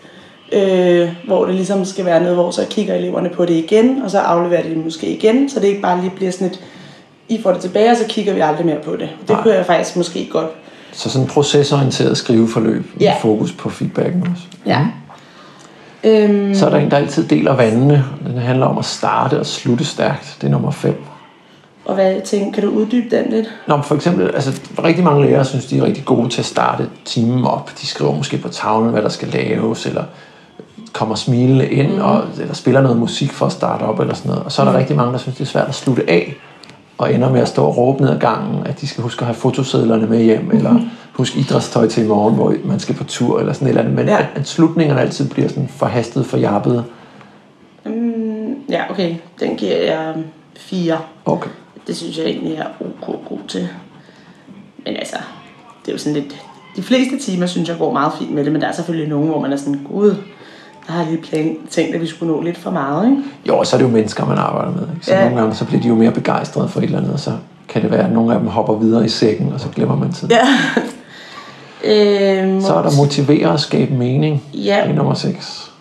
Øh, 0.52 1.08
hvor 1.26 1.44
det 1.44 1.54
ligesom 1.54 1.84
skal 1.84 2.04
være 2.04 2.20
noget, 2.20 2.36
hvor 2.36 2.50
så 2.50 2.66
kigger 2.70 2.94
eleverne 2.94 3.28
på 3.28 3.44
det 3.44 3.54
igen, 3.54 4.02
og 4.02 4.10
så 4.10 4.18
afleverer 4.18 4.62
de 4.62 4.68
det 4.68 4.84
måske 4.84 5.06
igen, 5.06 5.48
så 5.48 5.60
det 5.60 5.66
ikke 5.66 5.80
bare 5.80 6.00
lige 6.00 6.10
bliver 6.16 6.32
sådan 6.32 6.46
et, 6.46 6.60
I 7.28 7.42
får 7.42 7.52
det 7.52 7.60
tilbage, 7.60 7.90
og 7.90 7.96
så 7.96 8.04
kigger 8.08 8.34
vi 8.34 8.40
aldrig 8.40 8.66
mere 8.66 8.80
på 8.84 8.96
det. 8.96 9.10
Det 9.28 9.36
kunne 9.42 9.54
jeg 9.54 9.66
faktisk 9.66 9.96
måske 9.96 10.28
godt 10.32 10.50
Så 10.92 11.10
sådan 11.10 11.26
et 11.26 11.32
procesorienteret 11.32 12.16
skriveforløb 12.16 12.84
med 12.94 13.00
Ja. 13.00 13.14
fokus 13.22 13.52
på 13.52 13.70
feedbacken 13.70 14.22
også. 14.22 14.42
Ja. 14.66 14.86
Øhm, 16.04 16.54
Så 16.54 16.66
er 16.66 16.70
der 16.70 16.76
en, 16.76 16.90
der 16.90 16.96
altid 16.96 17.26
deler 17.28 17.56
vandene. 17.56 18.04
Den 18.26 18.38
handler 18.38 18.66
om 18.66 18.78
at 18.78 18.84
starte 18.84 19.40
og 19.40 19.46
slutte 19.46 19.84
stærkt. 19.84 20.36
Det 20.40 20.46
er 20.46 20.50
nummer 20.50 20.70
5. 20.70 21.04
og 21.84 21.94
hvad 21.94 22.20
tænker, 22.24 22.52
kan 22.52 22.62
du 22.62 22.70
uddybe 22.70 23.16
den 23.16 23.30
lidt? 23.30 23.46
Nå, 23.68 23.82
for 23.82 23.94
eksempel, 23.94 24.30
altså 24.34 24.60
rigtig 24.84 25.04
mange 25.04 25.26
lærere 25.26 25.44
synes, 25.44 25.66
de 25.66 25.78
er 25.78 25.84
rigtig 25.84 26.04
gode 26.04 26.28
til 26.28 26.40
at 26.40 26.44
starte 26.46 26.86
timen 27.04 27.44
op. 27.44 27.70
De 27.80 27.86
skriver 27.86 28.14
måske 28.14 28.38
på 28.38 28.48
tavlen, 28.48 28.90
hvad 28.90 29.02
der 29.02 29.08
skal 29.08 29.28
laves, 29.28 29.86
eller 29.86 30.04
kommer 30.92 31.14
smilende 31.14 31.68
ind, 31.68 31.92
mm. 31.94 32.00
og, 32.00 32.24
eller 32.40 32.54
spiller 32.54 32.80
noget 32.80 32.96
musik 32.98 33.32
for 33.32 33.46
at 33.46 33.52
starte 33.52 33.82
op, 33.82 34.00
eller 34.00 34.14
sådan 34.14 34.28
noget. 34.28 34.44
Og 34.44 34.52
så 34.52 34.62
er 34.62 34.64
der 34.66 34.72
mm. 34.72 34.78
rigtig 34.78 34.96
mange, 34.96 35.12
der 35.12 35.18
synes, 35.18 35.36
det 35.36 35.44
er 35.44 35.48
svært 35.48 35.68
at 35.68 35.74
slutte 35.74 36.02
af, 36.10 36.34
og 37.02 37.14
ender 37.14 37.30
med 37.30 37.40
at 37.40 37.48
stå 37.48 37.64
og 37.64 37.76
råbe 37.76 38.02
ned 38.02 38.10
ad 38.10 38.18
gangen, 38.18 38.66
at 38.66 38.80
de 38.80 38.86
skal 38.88 39.02
huske 39.02 39.20
at 39.20 39.26
have 39.26 39.34
fotosedlerne 39.34 40.06
med 40.06 40.22
hjem, 40.22 40.44
mm. 40.44 40.56
eller 40.56 40.80
huske 41.12 41.38
idrætstøj 41.38 41.88
til 41.88 42.04
i 42.04 42.08
morgen, 42.08 42.34
hvor 42.34 42.54
man 42.64 42.80
skal 42.80 42.94
på 42.94 43.04
tur, 43.04 43.40
eller 43.40 43.52
sådan 43.52 43.66
et 43.66 43.68
eller 43.68 43.82
andet. 43.82 43.94
Men 43.96 44.06
Ja. 44.06 44.18
at, 44.18 44.26
at 44.34 44.48
slutningerne 44.48 45.00
altid 45.00 45.30
bliver 45.30 45.48
sådan 45.48 45.68
forhastet, 45.68 46.26
forjappet. 46.26 46.84
Mm, 47.84 48.54
ja, 48.70 48.90
okay. 48.90 49.14
Den 49.40 49.56
giver 49.56 49.76
jeg 49.76 50.14
fire. 50.56 50.98
Okay. 51.24 51.50
Det 51.86 51.96
synes 51.96 52.18
jeg 52.18 52.26
egentlig 52.26 52.54
er 52.54 52.66
ok 52.80 53.28
god 53.28 53.38
til. 53.48 53.68
Men 54.84 54.96
altså, 54.96 55.16
det 55.82 55.88
er 55.88 55.92
jo 55.92 55.98
sådan 55.98 56.22
lidt... 56.22 56.42
De 56.76 56.82
fleste 56.82 57.18
timer 57.18 57.46
synes 57.46 57.68
jeg 57.68 57.78
går 57.78 57.92
meget 57.92 58.12
fint 58.18 58.34
med 58.34 58.44
det, 58.44 58.52
men 58.52 58.60
der 58.62 58.68
er 58.68 58.72
selvfølgelig 58.72 59.08
nogen, 59.08 59.28
hvor 59.28 59.40
man 59.40 59.52
er 59.52 59.56
sådan, 59.56 59.80
gud, 59.92 60.14
der 60.86 60.92
har 60.92 61.00
jeg 61.02 61.10
lige 61.10 61.22
plan- 61.22 61.56
tænkt, 61.70 61.94
at 61.94 62.00
vi 62.00 62.06
skulle 62.06 62.32
nå 62.32 62.40
lidt 62.42 62.58
for 62.58 62.70
meget, 62.70 63.10
ikke? 63.10 63.22
Jo, 63.48 63.58
og 63.58 63.66
så 63.66 63.76
er 63.76 63.78
det 63.80 63.84
jo 63.86 63.90
mennesker, 63.90 64.26
man 64.26 64.38
arbejder 64.38 64.72
med. 64.72 64.82
Ikke? 64.94 65.06
Så 65.06 65.14
Ja. 65.14 65.24
nogle 65.24 65.40
gange 65.40 65.54
så 65.54 65.64
bliver 65.64 65.82
de 65.82 65.88
jo 65.88 65.94
mere 65.94 66.10
begejstrede 66.12 66.68
for 66.68 66.80
et 66.80 66.84
eller 66.84 66.98
andet, 66.98 67.12
og 67.12 67.20
så 67.20 67.32
kan 67.68 67.82
det 67.82 67.90
være, 67.90 68.04
at 68.06 68.12
nogle 68.12 68.34
af 68.34 68.40
dem 68.40 68.48
hopper 68.48 68.74
videre 68.74 69.04
i 69.04 69.08
sækken, 69.08 69.52
og 69.52 69.60
så 69.60 69.68
glemmer 69.68 69.96
man 69.96 70.12
tiden. 70.12 70.30
Ja. 70.34 70.46
øhm, 72.44 72.60
Så 72.60 72.74
er 72.74 72.82
der 72.82 72.96
motivere 72.96 73.48
og 73.50 73.60
skabe 73.60 73.94
mening. 73.94 74.42
Ja. 74.54 74.76
Er 74.78 74.92
nummer 74.92 75.14
6. 75.14 75.72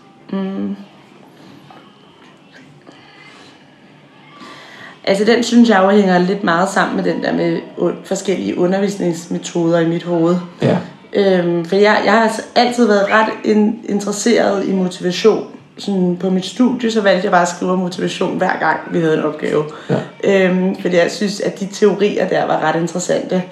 Altså 5.03 5.25
den 5.25 5.43
synes 5.43 5.69
jeg 5.69 5.79
jo 5.83 5.89
hænger 5.89 6.17
lidt 6.17 6.43
meget 6.43 6.69
sammen 6.69 6.95
med 6.95 7.03
den 7.13 7.23
der 7.23 7.33
med 7.33 7.59
forskellige 8.05 8.57
undervisningsmetoder 8.57 9.79
i 9.79 9.87
mit 9.89 10.03
hoved. 10.03 10.35
Ja. 10.61 10.77
Øhm, 11.13 11.65
for 11.65 11.75
jeg, 11.75 12.01
jeg 12.05 12.13
har 12.13 12.39
altid 12.55 12.87
været 12.87 13.07
ret 13.09 13.29
in, 13.43 13.79
interesseret 13.89 14.67
i 14.67 14.71
motivation. 14.71 15.47
Sådan 15.77 16.17
på 16.19 16.29
mit 16.29 16.45
studie, 16.45 16.91
så 16.91 17.01
valgte 17.01 17.23
jeg 17.23 17.31
bare 17.31 17.41
at 17.41 17.47
skrive 17.47 17.71
om 17.71 17.79
motivation 17.79 18.37
hver 18.37 18.59
gang, 18.59 18.79
vi 18.91 18.99
havde 18.99 19.13
en 19.13 19.23
opgave. 19.23 19.63
Ja. 19.89 19.95
Øhm, 20.23 20.75
fordi 20.81 20.95
jeg 20.95 21.11
synes, 21.11 21.41
at 21.41 21.59
de 21.59 21.65
teorier 21.65 22.27
der 22.27 22.45
var 22.45 22.59
ret 22.59 22.81
interessante. 22.81 23.43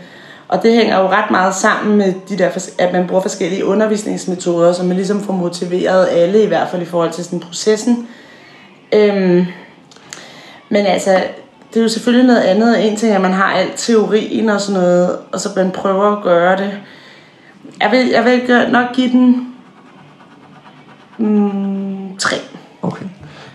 Og 0.48 0.64
det 0.64 0.74
hænger 0.74 1.00
jo 1.00 1.08
ret 1.08 1.32
meget 1.32 1.56
sammen 1.56 1.98
med 1.98 2.14
de 2.30 2.38
der, 2.38 2.72
at 2.80 2.94
man 2.94 3.08
bruger 3.08 3.22
forskellige 3.22 3.66
undervisningsmetoder, 3.66 4.74
så 4.74 4.84
man 4.84 4.96
ligesom 4.96 5.24
får 5.24 5.34
motiveret 5.34 6.08
alle, 6.12 6.44
i 6.44 6.48
hvert 6.48 6.68
fald 6.72 6.82
i 6.82 6.86
forhold 6.86 7.12
til 7.12 7.24
sådan 7.24 7.40
processen. 7.40 8.08
Øhm, 8.94 9.46
men 10.70 10.86
altså, 10.86 11.24
det 11.74 11.80
er 11.80 11.84
jo 11.84 11.90
selvfølgelig 11.90 12.28
noget 12.28 12.42
andet. 12.42 12.88
En 12.88 12.96
ting 12.96 13.12
er, 13.12 13.16
at 13.16 13.22
man 13.22 13.34
har 13.34 13.52
alt 13.52 13.74
teorien 13.76 14.50
og 14.50 14.62
sådan 14.62 14.82
noget, 14.82 15.18
og 15.32 15.40
så 15.40 15.50
man 15.56 15.72
prøver 15.72 16.18
at 16.18 16.24
gøre 16.24 16.58
det. 16.58 16.72
Jeg 17.82 17.92
vil, 17.92 18.08
jeg 18.08 18.26
vil 18.26 18.72
nok 18.72 18.86
give 18.94 19.10
den 19.10 19.54
mm, 21.18 22.18
3. 22.18 22.36
Okay. 22.82 23.06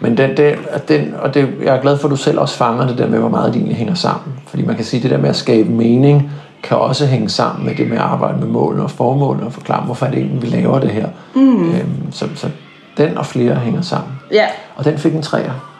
Men 0.00 0.16
den, 0.16 0.36
den, 0.36 0.54
og 0.72 0.88
den, 0.88 1.14
og 1.14 1.34
det, 1.34 1.54
jeg 1.62 1.76
er 1.76 1.80
glad 1.80 1.98
for, 1.98 2.08
at 2.08 2.10
du 2.10 2.16
selv 2.16 2.38
også 2.38 2.56
fanger 2.56 2.86
det 2.86 2.98
der 2.98 3.08
med, 3.08 3.18
hvor 3.18 3.28
meget 3.28 3.52
det 3.52 3.56
egentlig 3.56 3.76
hænger 3.76 3.94
sammen. 3.94 4.34
Fordi 4.46 4.62
man 4.62 4.76
kan 4.76 4.84
sige, 4.84 4.98
at 4.98 5.02
det 5.02 5.10
der 5.10 5.18
med 5.18 5.28
at 5.28 5.36
skabe 5.36 5.70
mening, 5.70 6.30
kan 6.62 6.76
også 6.76 7.06
hænge 7.06 7.28
sammen 7.28 7.66
med 7.66 7.74
det 7.74 7.88
med 7.88 7.96
at 7.96 8.02
arbejde 8.02 8.38
med 8.38 8.46
målene 8.46 8.82
og 8.82 8.90
formålene 8.90 9.46
og 9.46 9.52
forklare, 9.52 9.84
hvorfor 9.84 10.06
er 10.06 10.10
det 10.10 10.18
egentlig, 10.18 10.42
vi 10.42 10.46
laver 10.46 10.78
det 10.78 10.90
her. 10.90 11.08
Mm. 11.34 11.70
Øhm, 11.70 12.12
så, 12.12 12.28
så 12.34 12.50
den 12.96 13.18
og 13.18 13.26
flere 13.26 13.54
hænger 13.54 13.80
sammen. 13.80 14.12
Ja. 14.32 14.46
Og 14.76 14.84
den 14.84 14.98
fik 14.98 15.14
en 15.14 15.22
træer. 15.22 15.73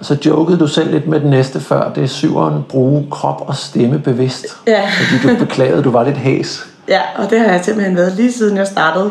Og 0.00 0.06
så 0.06 0.18
jokede 0.26 0.58
du 0.58 0.66
selv 0.66 0.90
lidt 0.90 1.06
med 1.06 1.20
den 1.20 1.30
næste 1.30 1.60
før. 1.60 1.92
Det 1.92 2.02
er 2.02 2.06
syveren, 2.06 2.64
bruge 2.68 3.06
krop 3.10 3.44
og 3.46 3.56
stemme 3.56 3.98
bevidst. 3.98 4.46
Ja. 4.66 4.82
Fordi 4.86 5.34
du 5.34 5.44
beklagede, 5.44 5.82
du 5.82 5.90
var 5.90 6.04
lidt 6.04 6.16
hæs. 6.16 6.66
Ja, 6.88 7.00
og 7.16 7.30
det 7.30 7.40
har 7.40 7.46
jeg 7.46 7.64
simpelthen 7.64 7.96
været 7.96 8.12
lige 8.12 8.32
siden 8.32 8.56
jeg 8.56 8.66
startede. 8.66 9.10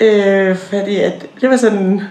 Øh, 0.00 0.56
fordi 0.56 0.96
at 0.96 1.26
det 1.40 1.50
var 1.50 1.56
sådan... 1.56 2.02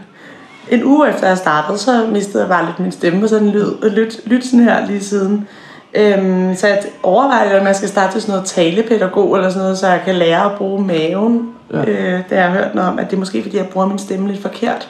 En 0.69 0.83
uge 0.83 1.09
efter 1.09 1.27
jeg 1.27 1.37
startede, 1.37 1.77
så 1.77 2.05
mistede 2.11 2.43
jeg 2.43 2.49
bare 2.49 2.65
lidt 2.65 2.79
min 2.79 2.91
stemme, 2.91 3.23
og 3.23 3.29
sådan 3.29 3.49
lyd, 3.49 3.89
lyt, 3.89 4.19
lyt 4.25 4.45
sådan 4.45 4.59
her 4.59 4.87
lige 4.87 5.03
siden. 5.03 5.47
Øhm, 5.93 6.55
så 6.55 6.67
jeg 6.67 6.83
overvejede, 7.03 7.59
om 7.59 7.67
jeg 7.67 7.75
skal 7.75 7.89
starte 7.89 8.13
til 8.13 8.21
sådan 8.21 8.31
noget 8.31 8.45
talepædagog 8.45 9.35
eller 9.35 9.49
sådan 9.49 9.61
noget, 9.61 9.77
så 9.77 9.87
jeg 9.87 10.01
kan 10.05 10.15
lære 10.15 10.45
at 10.45 10.57
bruge 10.57 10.85
maven. 10.85 11.49
Ja. 11.73 11.79
Øh, 11.79 12.19
det 12.29 12.37
har 12.37 12.43
jeg 12.43 12.51
hørt 12.51 12.75
noget 12.75 12.89
om, 12.89 12.99
at 12.99 13.05
det 13.09 13.15
er 13.15 13.19
måske 13.19 13.43
fordi, 13.43 13.57
jeg 13.57 13.67
bruger 13.67 13.87
min 13.87 13.99
stemme 13.99 14.27
lidt 14.27 14.41
forkert. 14.41 14.89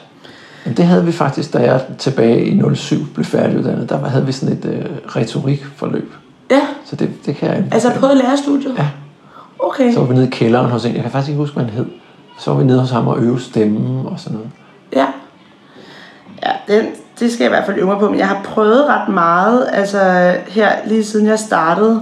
Det 0.64 0.86
havde 0.86 1.04
vi 1.04 1.12
faktisk, 1.12 1.52
da 1.52 1.58
jeg 1.58 1.80
tilbage 1.98 2.44
i 2.46 2.62
07 2.74 2.96
blev 3.14 3.24
færdiguddannet. 3.24 3.88
Der 3.88 4.08
havde 4.08 4.26
vi 4.26 4.32
sådan 4.32 4.56
et 4.56 4.64
øh, 4.64 4.84
retorikforløb. 5.16 6.12
Ja, 6.50 6.60
Så 6.84 6.96
det, 6.96 7.26
det 7.26 7.36
kan 7.36 7.48
jeg 7.48 7.64
altså 7.72 7.90
på 7.90 8.06
lærerstudiet? 8.14 8.74
Ja. 8.78 8.86
Okay. 9.58 9.92
Så 9.92 10.00
var 10.00 10.06
vi 10.06 10.14
nede 10.14 10.26
i 10.26 10.30
kælderen 10.30 10.70
hos 10.70 10.84
en. 10.84 10.94
Jeg 10.94 11.02
kan 11.02 11.10
faktisk 11.10 11.28
ikke 11.28 11.38
huske, 11.38 11.54
hvad 11.54 11.64
han 11.64 11.74
hed. 11.74 11.86
Så 12.38 12.50
var 12.50 12.58
vi 12.58 12.64
nede 12.64 12.80
hos 12.80 12.90
ham 12.90 13.08
og 13.08 13.18
øve 13.18 13.40
stemmen 13.40 14.06
og 14.06 14.20
sådan 14.20 14.38
noget. 14.38 14.50
Ja. 14.92 15.06
den, 16.68 16.86
det 17.20 17.32
skal 17.32 17.44
jeg 17.44 17.50
i 17.50 17.54
hvert 17.54 17.66
fald 17.66 17.78
øve 17.78 17.86
mig 17.86 17.98
på, 17.98 18.10
men 18.10 18.18
jeg 18.18 18.28
har 18.28 18.40
prøvet 18.44 18.86
ret 18.88 19.08
meget, 19.08 19.68
altså 19.72 20.00
her 20.48 20.72
lige 20.86 21.04
siden 21.04 21.26
jeg 21.26 21.38
startede, 21.38 22.00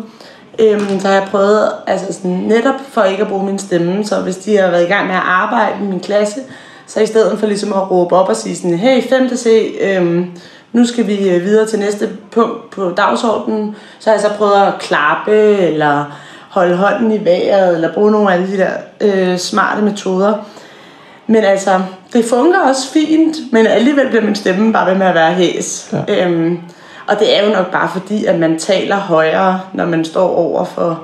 øhm, 0.59 1.01
så 1.01 1.09
har 1.09 1.15
jeg 1.15 1.29
prøvet, 1.31 1.69
altså 1.87 2.13
sådan, 2.13 2.31
netop 2.31 2.75
for 2.89 3.03
ikke 3.03 3.23
at 3.23 3.29
bruge 3.29 3.47
min 3.47 3.59
stemme, 3.59 4.05
så 4.05 4.21
hvis 4.21 4.37
de 4.37 4.57
har 4.57 4.71
været 4.71 4.85
i 4.85 4.89
gang 4.89 5.07
med 5.07 5.15
at 5.15 5.23
arbejde 5.25 5.85
i 5.85 5.87
min 5.87 6.01
klasse, 6.01 6.41
så 6.87 7.01
i 7.01 7.07
stedet 7.07 7.39
for 7.39 7.47
ligesom 7.47 7.73
at 7.73 7.91
råbe 7.91 8.17
op 8.17 8.29
og 8.29 8.37
sige 8.37 8.57
sådan, 8.57 8.79
hey 8.79 9.03
5. 9.03 9.37
C, 9.37 9.47
øhm, 9.81 10.31
nu 10.73 10.87
skal 10.87 11.07
vi 11.07 11.29
øh, 11.29 11.45
videre 11.45 11.67
til 11.67 11.79
næste 11.79 12.09
punkt 12.31 12.71
på 12.71 12.91
dagsordenen, 12.97 13.77
så 13.99 14.11
har 14.11 14.15
jeg 14.15 14.23
så 14.23 14.31
prøvet 14.39 14.67
at 14.67 14.73
klappe, 14.81 15.57
eller 15.57 16.05
holde 16.49 16.77
hånden 16.77 17.13
i 17.13 17.25
vejret, 17.25 17.75
eller 17.75 17.95
bruge 17.95 18.11
nogle 18.11 18.31
af 18.31 18.35
alle 18.35 18.53
de 18.53 18.57
der 18.57 18.71
øh, 19.01 19.39
smarte 19.39 19.83
metoder. 19.83 20.35
Men 21.27 21.45
altså, 21.45 21.81
det 22.13 22.25
fungerer 22.25 22.69
også 22.69 22.93
fint, 22.93 23.37
men 23.53 23.67
alligevel 23.67 24.09
bliver 24.09 24.25
min 24.25 24.35
stemme 24.35 24.73
bare 24.73 24.91
ved 24.91 24.99
med 24.99 25.07
at 25.07 25.15
være 25.15 25.33
hæs. 25.33 25.95
Ja. 26.09 26.27
Øhm, 26.27 26.59
og 27.07 27.19
det 27.19 27.39
er 27.39 27.47
jo 27.47 27.53
nok 27.53 27.71
bare 27.71 27.89
fordi, 27.93 28.25
at 28.25 28.39
man 28.39 28.59
taler 28.59 28.97
højere, 28.97 29.61
når 29.73 29.87
man 29.87 30.05
står 30.05 30.37
over 30.37 30.65
for 30.65 31.03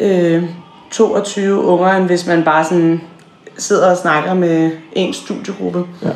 øh, 0.00 0.42
22 0.90 1.64
unger, 1.64 1.92
end 1.92 2.06
hvis 2.06 2.26
man 2.26 2.44
bare 2.44 2.64
sådan 2.64 3.00
sidder 3.60 3.90
og 3.90 3.96
snakker 3.96 4.34
med 4.34 4.70
en 4.92 5.14
studiegruppe. 5.14 5.84
Ja. 6.02 6.10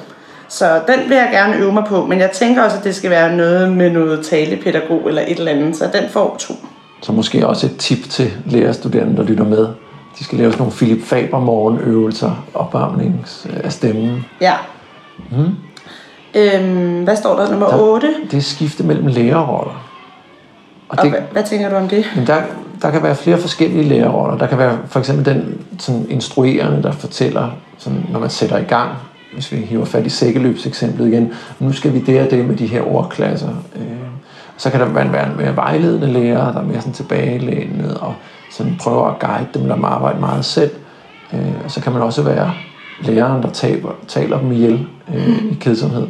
Så 0.49 0.81
den 0.89 1.09
vil 1.09 1.17
jeg 1.17 1.29
gerne 1.33 1.57
øve 1.57 1.73
mig 1.73 1.85
på, 1.89 2.07
men 2.07 2.21
jeg 2.21 2.31
tænker 2.31 2.63
også, 2.63 2.77
at 2.79 2.85
det 2.85 2.95
skal 2.95 3.11
være 3.11 3.37
noget 3.37 3.73
med 3.73 3.91
noget 3.91 4.27
talepædagog 4.27 5.09
eller 5.09 5.23
et 5.23 5.39
eller 5.39 5.53
andet, 5.53 5.77
så 5.77 5.91
den 5.93 6.11
får 6.11 6.37
to. 6.39 6.55
Så 7.03 7.13
måske 7.13 7.47
også 7.47 7.67
et 7.67 7.77
tip 7.77 8.11
til 8.11 8.33
lærerstuderende, 8.47 9.17
der 9.17 9.23
lytter 9.23 9.45
med. 9.45 9.69
De 10.19 10.25
skal 10.25 10.39
lave 10.39 10.53
sådan 10.53 10.63
nogle 10.63 10.77
Philip 10.77 11.05
Faber 11.05 11.41
morgenøvelser, 11.41 12.45
opvarmning 12.55 13.27
af 13.65 13.73
stemmen. 13.73 14.25
Ja. 14.41 14.55
Mm. 15.31 15.55
Øhm, 16.35 17.05
hvad 17.05 17.17
står 17.17 17.37
der? 17.37 17.51
Nummer 17.51 17.67
der, 17.67 17.79
8? 17.79 18.15
Det 18.31 18.37
er 18.37 18.43
skifte 18.43 18.83
mellem 18.83 19.07
lærerroller. 19.07 19.94
Og, 20.89 20.99
og 20.99 21.05
det, 21.05 21.11
hvad, 21.11 21.21
hvad 21.33 21.43
tænker 21.43 21.69
du 21.69 21.77
om 21.77 21.89
det? 21.89 22.05
Men 22.17 22.27
der, 22.27 22.43
der 22.83 22.91
kan 22.91 23.03
være 23.03 23.15
flere 23.15 23.39
forskellige 23.39 23.83
lærerroller. 23.83 24.39
Der 24.39 24.47
kan 24.47 24.59
være 24.59 24.79
for 24.87 24.99
eksempel 24.99 25.25
den 25.25 25.59
sådan, 25.79 26.07
instruerende, 26.11 26.83
der 26.83 26.93
fortæller, 26.93 27.51
sådan, 27.79 28.07
når 28.11 28.21
man 28.21 28.31
sætter 28.31 28.59
i 28.59 28.63
gang, 28.65 28.91
hvis 29.35 29.53
vi 29.53 29.57
hiver 29.57 29.85
fat 29.85 30.07
i 30.07 30.09
sækkeløbseksemplet 30.09 31.09
igen, 31.09 31.33
nu 31.59 31.73
skal 31.73 31.93
vi 31.93 32.01
det 32.01 32.21
og 32.21 32.31
det 32.31 32.45
med 32.45 32.57
de 32.57 32.67
her 32.67 32.83
ordklasser. 32.83 33.49
Øh, 33.77 33.83
så 34.57 34.71
kan 34.71 34.81
der 34.81 34.87
være 34.87 35.27
en 35.27 35.37
mere 35.37 35.57
vejledende 35.57 36.07
lærer, 36.07 36.53
der 36.53 36.61
er 36.61 36.65
mere 36.65 36.81
sådan 36.81 36.93
tilbagelænet 36.93 37.99
og 38.01 38.15
sådan 38.51 38.77
prøver 38.81 39.07
at 39.07 39.19
guide 39.19 39.47
dem, 39.55 39.69
der 39.69 39.85
arbejde 39.85 40.21
meget 40.21 40.45
selv. 40.45 40.71
Øh, 41.33 41.55
og 41.65 41.71
så 41.71 41.81
kan 41.81 41.93
man 41.93 42.03
også 42.03 42.23
være 42.23 42.53
læreren, 43.01 43.43
der 43.43 43.51
taber, 43.51 43.93
taler 44.09 44.39
dem 44.39 44.53
ihjel 44.53 44.87
øh, 45.15 45.45
i 45.53 45.55
kedsomhed. 45.61 46.07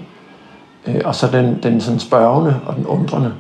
Øh, 0.87 1.01
og 1.05 1.15
så 1.15 1.27
den, 1.33 1.59
den 1.63 1.81
sådan 1.81 2.01
spørgende 2.01 2.61
og 2.67 2.77
den 2.77 2.87
undrende, 2.87 3.33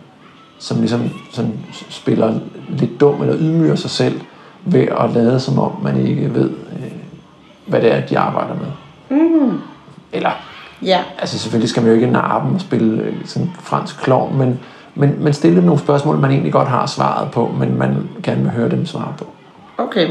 som 0.59 0.81
ligesom 0.81 1.11
sådan 1.33 1.53
spiller 1.89 2.41
lidt 2.69 3.01
dum 3.01 3.23
eller 3.23 3.37
ydmyger 3.39 3.75
sig 3.75 3.91
selv 3.91 4.21
ved 4.65 4.89
at 5.01 5.11
lade 5.11 5.41
som 5.41 5.59
om 5.59 5.73
man 5.83 6.07
ikke 6.07 6.35
ved, 6.35 6.51
øh, 6.51 6.93
hvad 7.67 7.81
det 7.81 7.95
er, 7.95 8.07
de 8.07 8.19
arbejder 8.19 8.55
med. 8.55 8.71
Mm. 9.19 9.61
Eller, 10.13 10.31
ja. 10.83 11.03
altså 11.19 11.39
selvfølgelig 11.39 11.71
skal 11.71 11.83
man 11.83 11.91
jo 11.91 11.95
ikke 11.95 12.11
narre 12.11 12.47
dem 12.47 12.55
og 12.55 12.61
spille 12.61 13.03
øh, 13.03 13.15
sådan 13.25 13.51
fransk 13.61 14.03
klovn, 14.03 14.39
men, 14.39 14.61
men, 14.95 15.25
men 15.25 15.33
stille 15.33 15.67
nogle 15.67 15.81
spørgsmål, 15.81 16.19
man 16.19 16.31
egentlig 16.31 16.53
godt 16.53 16.69
har 16.69 16.87
svaret 16.87 17.31
på, 17.31 17.55
men 17.59 17.79
man 17.79 18.09
gerne 18.23 18.43
vil 18.43 18.51
høre 18.51 18.71
dem 18.71 18.87
svare 18.87 19.15
på. 19.19 19.27
Okay. 19.79 20.09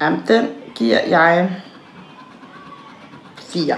Jamen, 0.00 0.22
den 0.28 0.44
giver 0.74 0.98
jeg 1.08 1.50
4. 3.38 3.66
Jeg 3.66 3.76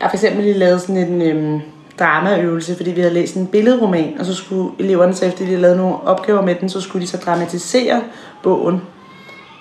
har 0.00 0.08
for 0.08 0.16
eksempel 0.16 0.44
lige 0.44 0.58
lavet 0.58 0.80
sådan 0.80 0.96
en 0.96 1.22
øhm, 1.22 1.60
dramaøvelse, 1.98 2.76
fordi 2.76 2.90
vi 2.90 3.00
havde 3.00 3.14
læst 3.14 3.34
en 3.34 3.46
billedroman, 3.46 4.16
og 4.18 4.26
så 4.26 4.34
skulle 4.34 4.70
eleverne, 4.78 5.14
så 5.14 5.26
efter 5.26 5.38
de 5.38 5.46
havde 5.46 5.60
lavet 5.60 5.76
nogle 5.76 5.96
opgaver 6.04 6.42
med 6.42 6.54
den, 6.54 6.68
så 6.68 6.80
skulle 6.80 7.02
de 7.02 7.10
så 7.10 7.16
dramatisere 7.16 8.02
bogen. 8.42 8.82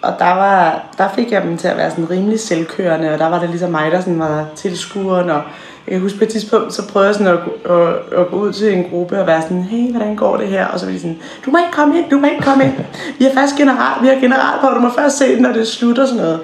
Og 0.02 0.14
der, 0.20 0.36
var, 0.36 0.86
der 0.98 1.10
fik 1.16 1.32
jeg 1.32 1.42
dem 1.42 1.58
til 1.58 1.68
at 1.68 1.78
være 1.78 1.90
sådan 1.90 2.10
rimelig 2.10 2.40
selvkørende, 2.40 3.14
og 3.14 3.20
der 3.20 3.30
var 3.30 3.40
det 3.40 3.50
ligesom 3.50 3.72
mig, 3.72 3.92
der 3.92 4.00
sådan 4.00 4.20
var 4.20 4.46
tilskueren, 4.56 5.30
og 5.30 5.42
jeg 5.88 5.92
kan 5.92 6.02
huske 6.02 6.18
på 6.18 6.24
et 6.24 6.30
tidspunkt, 6.30 6.74
så 6.74 6.88
prøvede 6.88 7.08
jeg 7.08 7.16
sådan 7.16 7.34
at, 7.34 7.40
at, 7.72 8.20
at, 8.20 8.28
gå 8.28 8.38
ud 8.38 8.54
til 8.54 8.74
en 8.74 8.90
gruppe 8.90 9.20
og 9.20 9.28
være 9.28 9.42
sådan, 9.42 9.64
hey, 9.64 9.92
hvordan 9.92 10.16
går 10.16 10.38
det 10.38 10.48
her? 10.48 10.66
Og 10.66 10.80
så 10.80 10.86
var 10.86 10.94
de 10.94 11.00
sådan, 11.00 11.20
du 11.46 11.52
må 11.52 11.58
ikke 11.58 11.72
komme 11.72 11.98
ind, 11.98 12.10
du 12.10 12.20
må 12.20 12.28
ikke 12.28 12.44
komme 12.44 12.64
ind. 12.64 12.74
Vi 13.20 13.26
har 13.26 13.32
faktisk 13.34 13.56
general, 13.58 14.04
vi 14.04 14.08
har 14.08 14.16
general 14.16 14.60
på, 14.62 14.68
du 14.68 14.80
må 14.80 14.90
først 14.98 15.18
se 15.18 15.36
den, 15.36 15.42
når 15.42 15.54
det 15.54 15.68
slutter 15.68 16.06
sådan 16.06 16.22
noget. 16.22 16.40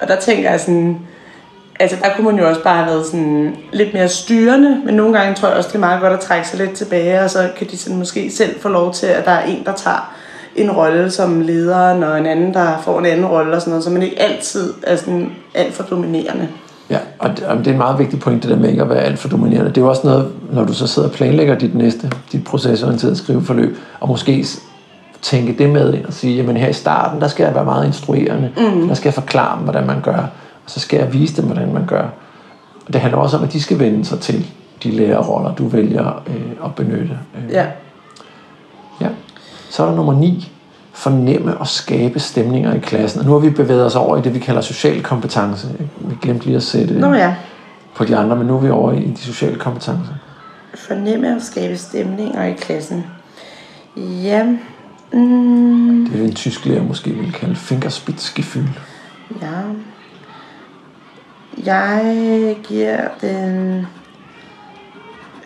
Og 0.00 0.08
der 0.08 0.16
tænker 0.16 0.50
jeg 0.50 0.60
sådan, 0.60 1.00
altså 1.80 1.96
der 2.02 2.08
kunne 2.16 2.26
man 2.26 2.38
jo 2.38 2.48
også 2.48 2.62
bare 2.62 2.76
have 2.76 2.86
været 2.86 3.06
sådan 3.06 3.56
lidt 3.72 3.94
mere 3.94 4.08
styrende, 4.08 4.82
men 4.84 4.94
nogle 4.94 5.18
gange 5.18 5.34
tror 5.34 5.48
jeg 5.48 5.56
også, 5.56 5.68
det 5.68 5.74
er 5.74 5.80
meget 5.80 6.00
godt 6.00 6.12
at 6.12 6.20
trække 6.20 6.48
sig 6.48 6.58
lidt 6.58 6.72
tilbage, 6.72 7.20
og 7.20 7.30
så 7.30 7.48
kan 7.58 7.66
de 7.70 7.78
sådan 7.78 7.98
måske 7.98 8.30
selv 8.30 8.60
få 8.60 8.68
lov 8.68 8.92
til, 8.92 9.06
at 9.06 9.24
der 9.24 9.30
er 9.30 9.44
en, 9.44 9.64
der 9.64 9.72
tager 9.72 10.14
en 10.56 10.70
rolle 10.70 11.10
som 11.10 11.40
lederen, 11.40 12.02
og 12.02 12.18
en 12.18 12.26
anden, 12.26 12.54
der 12.54 12.78
får 12.84 12.98
en 12.98 13.06
anden 13.06 13.26
rolle 13.26 13.56
og 13.56 13.60
sådan 13.60 13.70
noget, 13.70 13.84
så 13.84 13.90
man 13.90 14.02
ikke 14.02 14.22
altid 14.22 14.72
er 14.82 14.96
sådan 14.96 15.32
alt 15.54 15.74
for 15.74 15.82
dominerende. 15.82 16.48
Ja, 16.90 16.98
og 17.18 17.30
det, 17.30 17.44
og 17.44 17.58
det 17.58 17.66
er 17.66 17.70
en 17.70 17.78
meget 17.78 17.98
vigtig 17.98 18.20
point, 18.20 18.42
det 18.42 18.50
der 18.50 18.56
med 18.56 18.68
ikke 18.68 18.82
at 18.82 18.88
være 18.88 19.00
alt 19.00 19.18
for 19.18 19.28
dominerende. 19.28 19.68
Det 19.68 19.78
er 19.78 19.80
jo 19.80 19.88
også 19.88 20.06
noget, 20.06 20.32
når 20.52 20.64
du 20.64 20.74
så 20.74 20.86
sidder 20.86 21.08
og 21.08 21.14
planlægger 21.14 21.58
dit 21.58 21.74
næste, 21.74 22.10
dit 22.32 22.44
procesorienterede 22.44 23.16
skriveforløb, 23.16 23.78
og 24.00 24.08
måske 24.08 24.46
tænke 25.22 25.54
det 25.58 25.70
med 25.70 25.94
ind 25.94 26.04
og 26.04 26.12
sige, 26.12 26.36
jamen 26.36 26.56
her 26.56 26.68
i 26.68 26.72
starten, 26.72 27.20
der 27.20 27.28
skal 27.28 27.44
jeg 27.44 27.54
være 27.54 27.64
meget 27.64 27.86
instruerende. 27.86 28.50
Mm. 28.56 28.88
Der 28.88 28.94
skal 28.94 29.08
jeg 29.08 29.14
forklare 29.14 29.56
dem, 29.56 29.64
hvordan 29.64 29.86
man 29.86 30.00
gør. 30.02 30.30
Så 30.70 30.80
skal 30.80 30.98
jeg 30.98 31.12
vise 31.12 31.36
dem, 31.36 31.44
hvordan 31.44 31.72
man 31.72 31.86
gør. 31.86 32.08
Og 32.86 32.92
det 32.92 33.00
handler 33.00 33.18
også 33.18 33.36
om, 33.36 33.44
at 33.44 33.52
de 33.52 33.60
skal 33.62 33.78
vende 33.78 34.04
sig 34.04 34.20
til 34.20 34.46
de 34.82 34.90
lærerroller, 34.90 35.54
du 35.54 35.68
vælger 35.68 36.22
øh, 36.26 36.64
at 36.64 36.74
benytte. 36.74 37.18
Øh. 37.34 37.52
Ja. 37.52 37.66
Ja. 39.00 39.08
Så 39.70 39.82
er 39.82 39.88
der 39.88 39.96
nummer 39.96 40.12
9. 40.12 40.52
Fornemme 40.92 41.56
og 41.56 41.66
skabe 41.66 42.20
stemninger 42.20 42.74
i 42.74 42.78
klassen. 42.78 43.20
Og 43.20 43.26
nu 43.26 43.32
har 43.32 43.38
vi 43.38 43.50
bevæget 43.50 43.86
os 43.86 43.96
over 43.96 44.16
i 44.16 44.20
det, 44.20 44.34
vi 44.34 44.38
kalder 44.38 44.60
social 44.60 45.02
kompetence. 45.02 45.68
Vi 45.98 46.16
glemte 46.22 46.46
lige 46.46 46.56
at 46.56 46.62
sætte 46.62 46.98
Nå, 46.98 47.14
ja. 47.14 47.34
på 47.94 48.04
de 48.04 48.16
andre, 48.16 48.36
men 48.36 48.46
nu 48.46 48.56
er 48.56 48.60
vi 48.60 48.70
over 48.70 48.92
i 48.92 49.10
de 49.10 49.20
sociale 49.20 49.56
kompetencer. 49.56 50.12
Fornemme 50.74 51.36
og 51.36 51.42
skabe 51.42 51.76
stemninger 51.76 52.44
i 52.44 52.52
klassen. 52.52 53.06
Ja. 53.96 54.44
Mm. 55.12 56.08
Det 56.12 56.20
er 56.20 56.24
en 56.24 56.34
tysk 56.34 56.66
lærer 56.66 56.82
måske 56.82 57.10
vil 57.10 57.32
kalde 57.32 57.56
Fingerspitzgefühl. 57.56 58.68
Ja. 59.42 59.48
Jeg 61.64 62.56
giver 62.62 63.00
den 63.20 63.86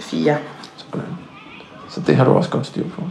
4. 0.01 0.37
Sådan. 0.77 1.03
Så 1.89 2.01
det 2.01 2.17
har 2.17 2.25
du 2.25 2.31
også 2.31 2.51
godt 2.51 2.67
styr 2.67 2.85
på. 2.89 3.03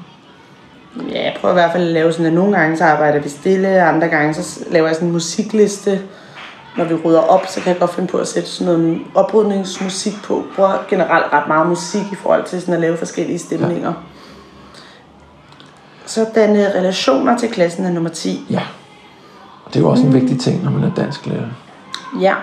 Ja, 1.09 1.23
jeg 1.23 1.37
prøver 1.41 1.53
i 1.53 1.57
hvert 1.57 1.71
fald 1.71 1.83
at 1.83 1.93
lave 1.93 2.11
sådan, 2.11 2.25
at 2.25 2.33
nogle 2.33 2.57
gange 2.57 2.77
så 2.77 2.85
arbejder 2.85 3.19
vi 3.19 3.29
stille, 3.29 3.81
andre 3.81 4.07
gange 4.07 4.33
så 4.33 4.65
laver 4.71 4.87
jeg 4.87 4.95
sådan 4.95 5.07
en 5.07 5.13
musikliste. 5.13 6.01
Når 6.77 6.85
vi 6.85 6.93
rydder 6.93 7.19
op, 7.19 7.47
så 7.47 7.61
kan 7.61 7.71
jeg 7.71 7.79
godt 7.79 7.93
finde 7.93 8.07
på 8.07 8.17
at 8.17 8.27
sætte 8.27 8.49
sådan 8.49 8.73
noget 8.73 9.01
oprydningsmusik 9.15 10.13
på. 10.23 10.35
Jeg 10.35 10.55
bruger 10.55 10.85
generelt 10.89 11.33
ret 11.33 11.47
meget 11.47 11.67
musik 11.67 12.03
i 12.11 12.15
forhold 12.15 12.43
til 12.45 12.61
sådan 12.61 12.73
at 12.73 12.79
lave 12.79 12.97
forskellige 12.97 13.39
stemninger. 13.39 13.87
Ja. 13.87 13.93
Så 16.05 16.25
den 16.35 16.57
relationer 16.57 17.37
til 17.37 17.51
klassen 17.51 17.85
er 17.85 17.91
nummer 17.91 18.09
10. 18.09 18.45
Ja. 18.49 18.61
Og 19.65 19.73
det 19.73 19.75
er 19.75 19.83
jo 19.83 19.89
også 19.89 20.03
en 20.03 20.09
mm. 20.09 20.15
vigtig 20.15 20.39
ting, 20.39 20.63
når 20.63 20.71
man 20.71 20.83
er 20.83 20.91
dansk 20.95 21.25
lærer. 21.25 21.47
Ja. 22.21 22.33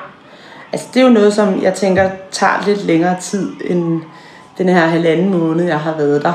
Altså 0.72 0.86
det 0.94 1.00
er 1.00 1.04
jo 1.04 1.12
noget, 1.12 1.34
som 1.34 1.62
jeg 1.62 1.74
tænker 1.74 2.10
tager 2.30 2.66
lidt 2.66 2.84
længere 2.84 3.20
tid 3.20 3.52
end 3.64 4.02
den 4.58 4.68
her 4.68 4.86
halvanden 4.86 5.30
måned, 5.30 5.64
jeg 5.64 5.80
har 5.80 5.96
været 5.96 6.22
der. 6.22 6.32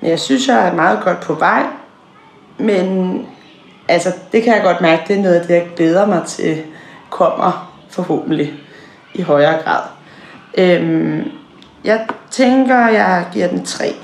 Men 0.00 0.10
jeg 0.10 0.20
synes, 0.20 0.48
jeg 0.48 0.68
er 0.68 0.74
meget 0.74 1.00
godt 1.04 1.20
på 1.20 1.34
vej. 1.34 1.66
Men 2.58 3.18
altså, 3.88 4.12
det 4.32 4.42
kan 4.42 4.54
jeg 4.54 4.62
godt 4.62 4.80
mærke, 4.80 5.02
det 5.08 5.18
er 5.18 5.22
noget 5.22 5.34
af 5.34 5.46
det, 5.46 5.54
jeg 5.54 5.68
glæder 5.76 6.06
mig 6.06 6.22
til, 6.26 6.62
kommer 7.10 7.72
forhåbentlig 7.90 8.52
i 9.14 9.22
højere 9.22 9.62
grad. 9.62 9.82
Øhm, 10.58 11.30
jeg 11.84 12.06
tænker, 12.30 12.88
jeg 12.88 13.26
giver 13.32 13.48
den 13.48 13.64
3. 13.64 13.94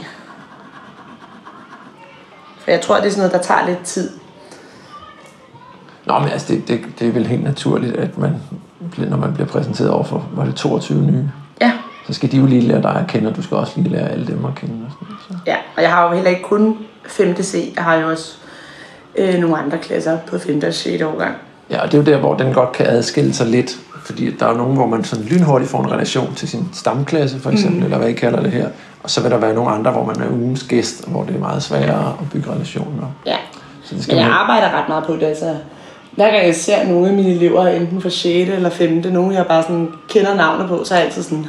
For 2.58 2.70
jeg 2.70 2.80
tror, 2.80 2.96
det 2.96 3.06
er 3.06 3.10
sådan 3.10 3.20
noget, 3.20 3.32
der 3.32 3.54
tager 3.54 3.66
lidt 3.66 3.84
tid. 3.84 4.10
Nå, 6.06 6.18
men 6.18 6.28
altså, 6.28 6.52
det, 6.52 6.68
det, 6.68 6.80
det 6.98 7.08
er 7.08 7.12
vel 7.12 7.26
helt 7.26 7.44
naturligt, 7.44 7.96
at 7.96 8.18
man, 8.18 8.40
når 8.98 9.16
man 9.16 9.34
bliver 9.34 9.46
præsenteret 9.46 9.90
over 9.90 10.04
for, 10.04 10.28
var 10.32 10.44
det 10.44 10.54
22 10.54 11.02
nye? 11.02 11.30
Ja. 11.60 11.72
Så 12.06 12.12
skal 12.12 12.32
de 12.32 12.36
jo 12.36 12.46
lige 12.46 12.60
lære 12.60 12.82
dig 12.82 12.94
at 12.94 13.06
kende, 13.06 13.30
og 13.30 13.36
du 13.36 13.42
skal 13.42 13.56
også 13.56 13.72
lige 13.76 13.88
lære 13.88 14.08
alle 14.08 14.26
dem 14.26 14.44
at 14.44 14.54
kende. 14.54 14.74
Og 14.86 14.92
sådan, 14.92 15.16
så. 15.28 15.34
Ja, 15.46 15.56
og 15.76 15.82
jeg 15.82 15.90
har 15.90 16.08
jo 16.08 16.14
heller 16.14 16.30
ikke 16.30 16.42
kun 16.42 16.76
5. 17.06 17.42
C, 17.42 17.72
jeg 17.76 17.84
har 17.84 17.94
jo 17.94 18.10
også 18.10 18.36
øh, 19.18 19.34
nogle 19.34 19.58
andre 19.58 19.78
klasser 19.78 20.18
på 20.26 20.38
5. 20.38 20.62
og 20.66 20.74
6. 20.74 21.02
årgang. 21.02 21.36
Ja, 21.70 21.82
og 21.82 21.92
det 21.92 21.98
er 21.98 22.02
jo 22.02 22.04
der, 22.04 22.18
hvor 22.18 22.34
den 22.34 22.52
godt 22.52 22.72
kan 22.72 22.86
adskille 22.86 23.34
sig 23.34 23.46
lidt, 23.46 23.78
fordi 24.04 24.36
der 24.36 24.46
er 24.46 24.56
nogen, 24.56 24.76
hvor 24.76 24.86
man 24.86 25.04
sådan 25.04 25.24
lynhurtigt 25.24 25.70
får 25.70 25.84
en 25.84 25.92
relation 25.92 26.34
til 26.34 26.48
sin 26.48 26.68
stamklasse, 26.72 27.40
for 27.40 27.50
eksempel, 27.50 27.78
mm. 27.78 27.84
eller 27.84 27.98
hvad 27.98 28.08
I 28.08 28.12
kalder 28.12 28.42
det 28.42 28.50
her. 28.50 28.68
Og 29.02 29.10
så 29.10 29.22
vil 29.22 29.30
der 29.30 29.38
være 29.38 29.54
nogle 29.54 29.70
andre, 29.70 29.90
hvor 29.90 30.04
man 30.04 30.20
er 30.20 30.30
ugens 30.30 30.62
gæst, 30.62 31.08
hvor 31.08 31.24
det 31.24 31.34
er 31.34 31.38
meget 31.38 31.62
sværere 31.62 32.16
at 32.20 32.30
bygge 32.32 32.50
relationer. 32.50 33.06
Ja, 33.26 33.36
så 33.82 33.94
det 33.94 34.02
skal 34.02 34.14
Men 34.14 34.22
jeg 34.22 34.30
man... 34.30 34.38
arbejder 34.38 34.78
ret 34.78 34.88
meget 34.88 35.04
på 35.04 35.14
det, 35.14 35.22
altså 35.22 35.56
hver 36.18 36.30
gang 36.30 36.46
jeg 36.46 36.54
ser 36.54 36.84
nogle 36.88 37.08
af 37.08 37.14
mine 37.14 37.30
elever, 37.30 37.66
enten 37.66 38.00
fra 38.00 38.10
6. 38.10 38.50
eller 38.50 38.70
5. 38.70 39.02
nogen 39.12 39.32
jeg 39.32 39.46
bare 39.46 39.62
sådan 39.62 39.88
kender 40.08 40.34
navnet 40.34 40.68
på, 40.68 40.84
så 40.84 40.94
er 40.94 40.98
jeg 40.98 41.06
altid 41.06 41.22
sådan, 41.22 41.46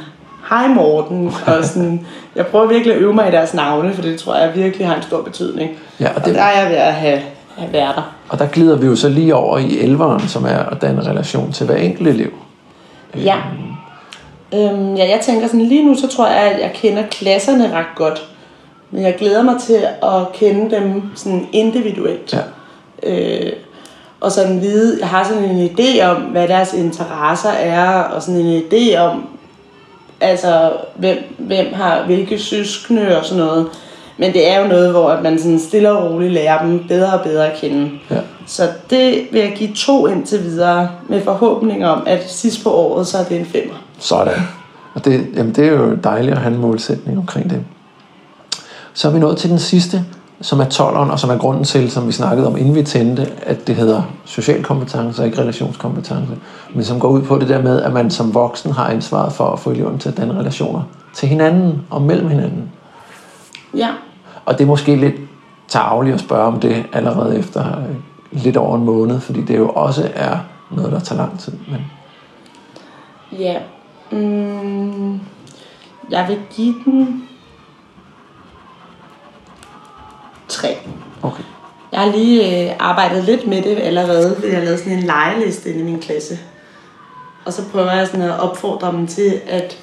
hej 0.50 0.68
Morten, 0.68 1.32
og 1.46 1.64
sådan, 1.64 2.06
jeg 2.36 2.46
prøver 2.46 2.66
virkelig 2.66 2.94
at 2.94 3.00
øve 3.00 3.14
mig 3.14 3.28
i 3.28 3.30
deres 3.30 3.54
navne, 3.54 3.92
for 3.94 4.02
det 4.02 4.18
tror 4.18 4.36
jeg 4.36 4.52
virkelig 4.54 4.86
har 4.86 4.96
en 4.96 5.02
stor 5.02 5.22
betydning. 5.22 5.70
Ja, 6.00 6.08
og 6.08 6.14
det- 6.24 6.26
og 6.32 6.34
der 6.34 6.42
er 6.42 6.60
jeg 6.60 6.70
ved 6.70 6.76
at 6.76 6.92
have, 6.94 7.20
have 7.56 7.72
været 7.72 7.96
der. 7.96 8.14
Og 8.28 8.38
der 8.38 8.46
glider 8.46 8.76
vi 8.76 8.86
jo 8.86 8.96
så 8.96 9.08
lige 9.08 9.34
over 9.34 9.58
i 9.58 9.78
elveren, 9.78 10.28
som 10.28 10.44
er 10.44 10.58
at 10.58 10.82
danne 10.82 11.02
relation 11.02 11.52
til 11.52 11.66
hver 11.66 11.76
enkelt 11.76 12.08
elev. 12.08 12.30
Ja. 13.16 13.36
Øhm, 14.54 14.94
ja, 14.94 15.08
jeg 15.10 15.20
tænker 15.22 15.46
sådan, 15.46 15.60
lige 15.66 15.84
nu 15.86 15.94
så 15.94 16.08
tror 16.08 16.26
jeg, 16.26 16.36
at 16.42 16.60
jeg 16.60 16.70
kender 16.74 17.02
klasserne 17.10 17.72
ret 17.72 17.86
godt. 17.96 18.22
Men 18.90 19.02
jeg 19.02 19.14
glæder 19.18 19.42
mig 19.42 19.54
til 19.60 19.80
at 20.02 20.32
kende 20.34 20.76
dem 20.76 21.02
sådan 21.14 21.46
individuelt. 21.52 22.32
Ja. 22.32 22.38
Øh, 23.10 23.52
og 24.20 24.32
sådan 24.32 24.60
vide, 24.60 24.98
jeg 25.00 25.08
har 25.08 25.24
sådan 25.24 25.44
en 25.44 25.70
idé 25.70 26.04
om, 26.04 26.22
hvad 26.22 26.48
deres 26.48 26.72
interesser 26.72 27.50
er, 27.50 28.02
og 28.02 28.22
sådan 28.22 28.40
en 28.40 28.62
idé 28.62 28.98
om, 28.98 29.26
altså, 30.20 30.72
hvem, 30.96 31.18
hvem 31.38 31.66
har 31.74 32.04
hvilke 32.06 32.38
søskende 32.38 33.18
og 33.18 33.24
sådan 33.24 33.44
noget. 33.44 33.66
Men 34.18 34.32
det 34.32 34.50
er 34.50 34.60
jo 34.60 34.68
noget, 34.68 34.90
hvor 34.90 35.10
at 35.10 35.22
man 35.22 35.38
sådan 35.38 35.58
stille 35.58 35.92
og 35.92 36.10
roligt 36.10 36.32
lærer 36.32 36.66
dem 36.66 36.84
bedre 36.88 37.12
og 37.12 37.24
bedre 37.24 37.52
at 37.52 37.60
kende. 37.60 37.90
Ja. 38.10 38.20
Så 38.46 38.68
det 38.90 39.28
vil 39.32 39.40
jeg 39.40 39.52
give 39.56 39.72
to 39.74 40.06
indtil 40.06 40.44
videre, 40.44 40.90
med 41.08 41.20
forhåbning 41.22 41.86
om, 41.86 42.02
at 42.06 42.30
sidst 42.30 42.64
på 42.64 42.70
året, 42.70 43.06
så 43.06 43.18
er 43.18 43.24
det 43.24 43.40
en 43.40 43.46
femmer. 43.46 43.74
Sådan. 43.98 44.42
Og 44.94 45.04
det, 45.04 45.26
jamen 45.36 45.54
det 45.54 45.66
er 45.66 45.72
jo 45.72 45.94
dejligt 45.94 46.34
at 46.34 46.40
have 46.40 46.54
en 46.54 46.60
målsætning 46.60 47.18
omkring 47.18 47.50
det. 47.50 47.60
Så 48.94 49.08
er 49.08 49.12
vi 49.12 49.18
nået 49.18 49.36
til 49.36 49.50
den 49.50 49.58
sidste, 49.58 50.04
som 50.40 50.60
er 50.60 50.64
12'eren, 50.64 51.10
og 51.12 51.18
som 51.18 51.30
er 51.30 51.38
grunden 51.38 51.64
til, 51.64 51.90
som 51.90 52.06
vi 52.06 52.12
snakkede 52.12 52.46
om, 52.46 52.56
inden 52.56 52.74
vi 52.74 52.82
tændte, 52.82 53.32
at 53.42 53.66
det 53.66 53.76
hedder 53.76 54.02
social 54.24 54.62
kompetence 54.62 55.22
og 55.22 55.26
ikke 55.26 55.38
relationskompetence. 55.38 56.32
Men 56.74 56.84
som 56.84 57.00
går 57.00 57.08
ud 57.08 57.22
på 57.22 57.38
det 57.38 57.48
der 57.48 57.62
med, 57.62 57.82
at 57.82 57.92
man 57.92 58.10
som 58.10 58.34
voksen 58.34 58.72
har 58.72 58.86
ansvaret 58.88 59.32
for 59.32 59.44
at 59.44 59.58
få 59.58 59.70
eleverne 59.70 59.98
til 59.98 60.08
at 60.08 60.16
danne 60.16 60.38
relationer 60.38 60.82
til 61.14 61.28
hinanden 61.28 61.82
og 61.90 62.02
mellem 62.02 62.28
hinanden. 62.28 62.72
Ja, 63.74 63.88
Og 64.44 64.58
det 64.58 64.64
er 64.64 64.68
måske 64.68 64.96
lidt 64.96 65.14
tageligt 65.68 66.14
at 66.14 66.20
spørge 66.20 66.44
om 66.44 66.60
det 66.60 66.84
allerede 66.92 67.38
efter 67.38 67.64
lidt 68.32 68.56
over 68.56 68.76
en 68.76 68.84
måned, 68.84 69.20
fordi 69.20 69.44
det 69.44 69.58
jo 69.58 69.68
også 69.68 70.10
er 70.14 70.38
noget, 70.70 70.92
der 70.92 71.00
tager 71.00 71.22
lang 71.22 71.38
tid. 71.38 71.52
Men 71.70 71.80
ja. 73.40 73.58
Mm, 74.10 75.20
jeg 76.10 76.26
vil 76.28 76.38
give 76.50 76.74
den 76.84 77.28
tre. 80.50 80.76
okay. 81.22 81.42
Jeg 81.92 82.00
har 82.00 82.10
lige 82.10 82.64
øh, 82.64 82.76
arbejdet 82.78 83.24
lidt 83.24 83.46
med 83.46 83.62
det 83.62 83.78
allerede, 83.78 84.34
fordi 84.34 84.48
jeg 84.48 84.56
har 84.56 84.64
lavet 84.64 84.78
sådan 84.78 84.92
en 84.92 85.02
lejeliste 85.02 85.70
inde 85.70 85.80
i 85.80 85.84
min 85.84 86.00
klasse. 86.00 86.38
Og 87.44 87.52
så 87.52 87.62
prøver 87.72 87.92
jeg 87.92 88.06
sådan 88.06 88.22
at 88.22 88.40
opfordre 88.40 88.92
dem 88.92 89.06
til, 89.06 89.40
at 89.48 89.78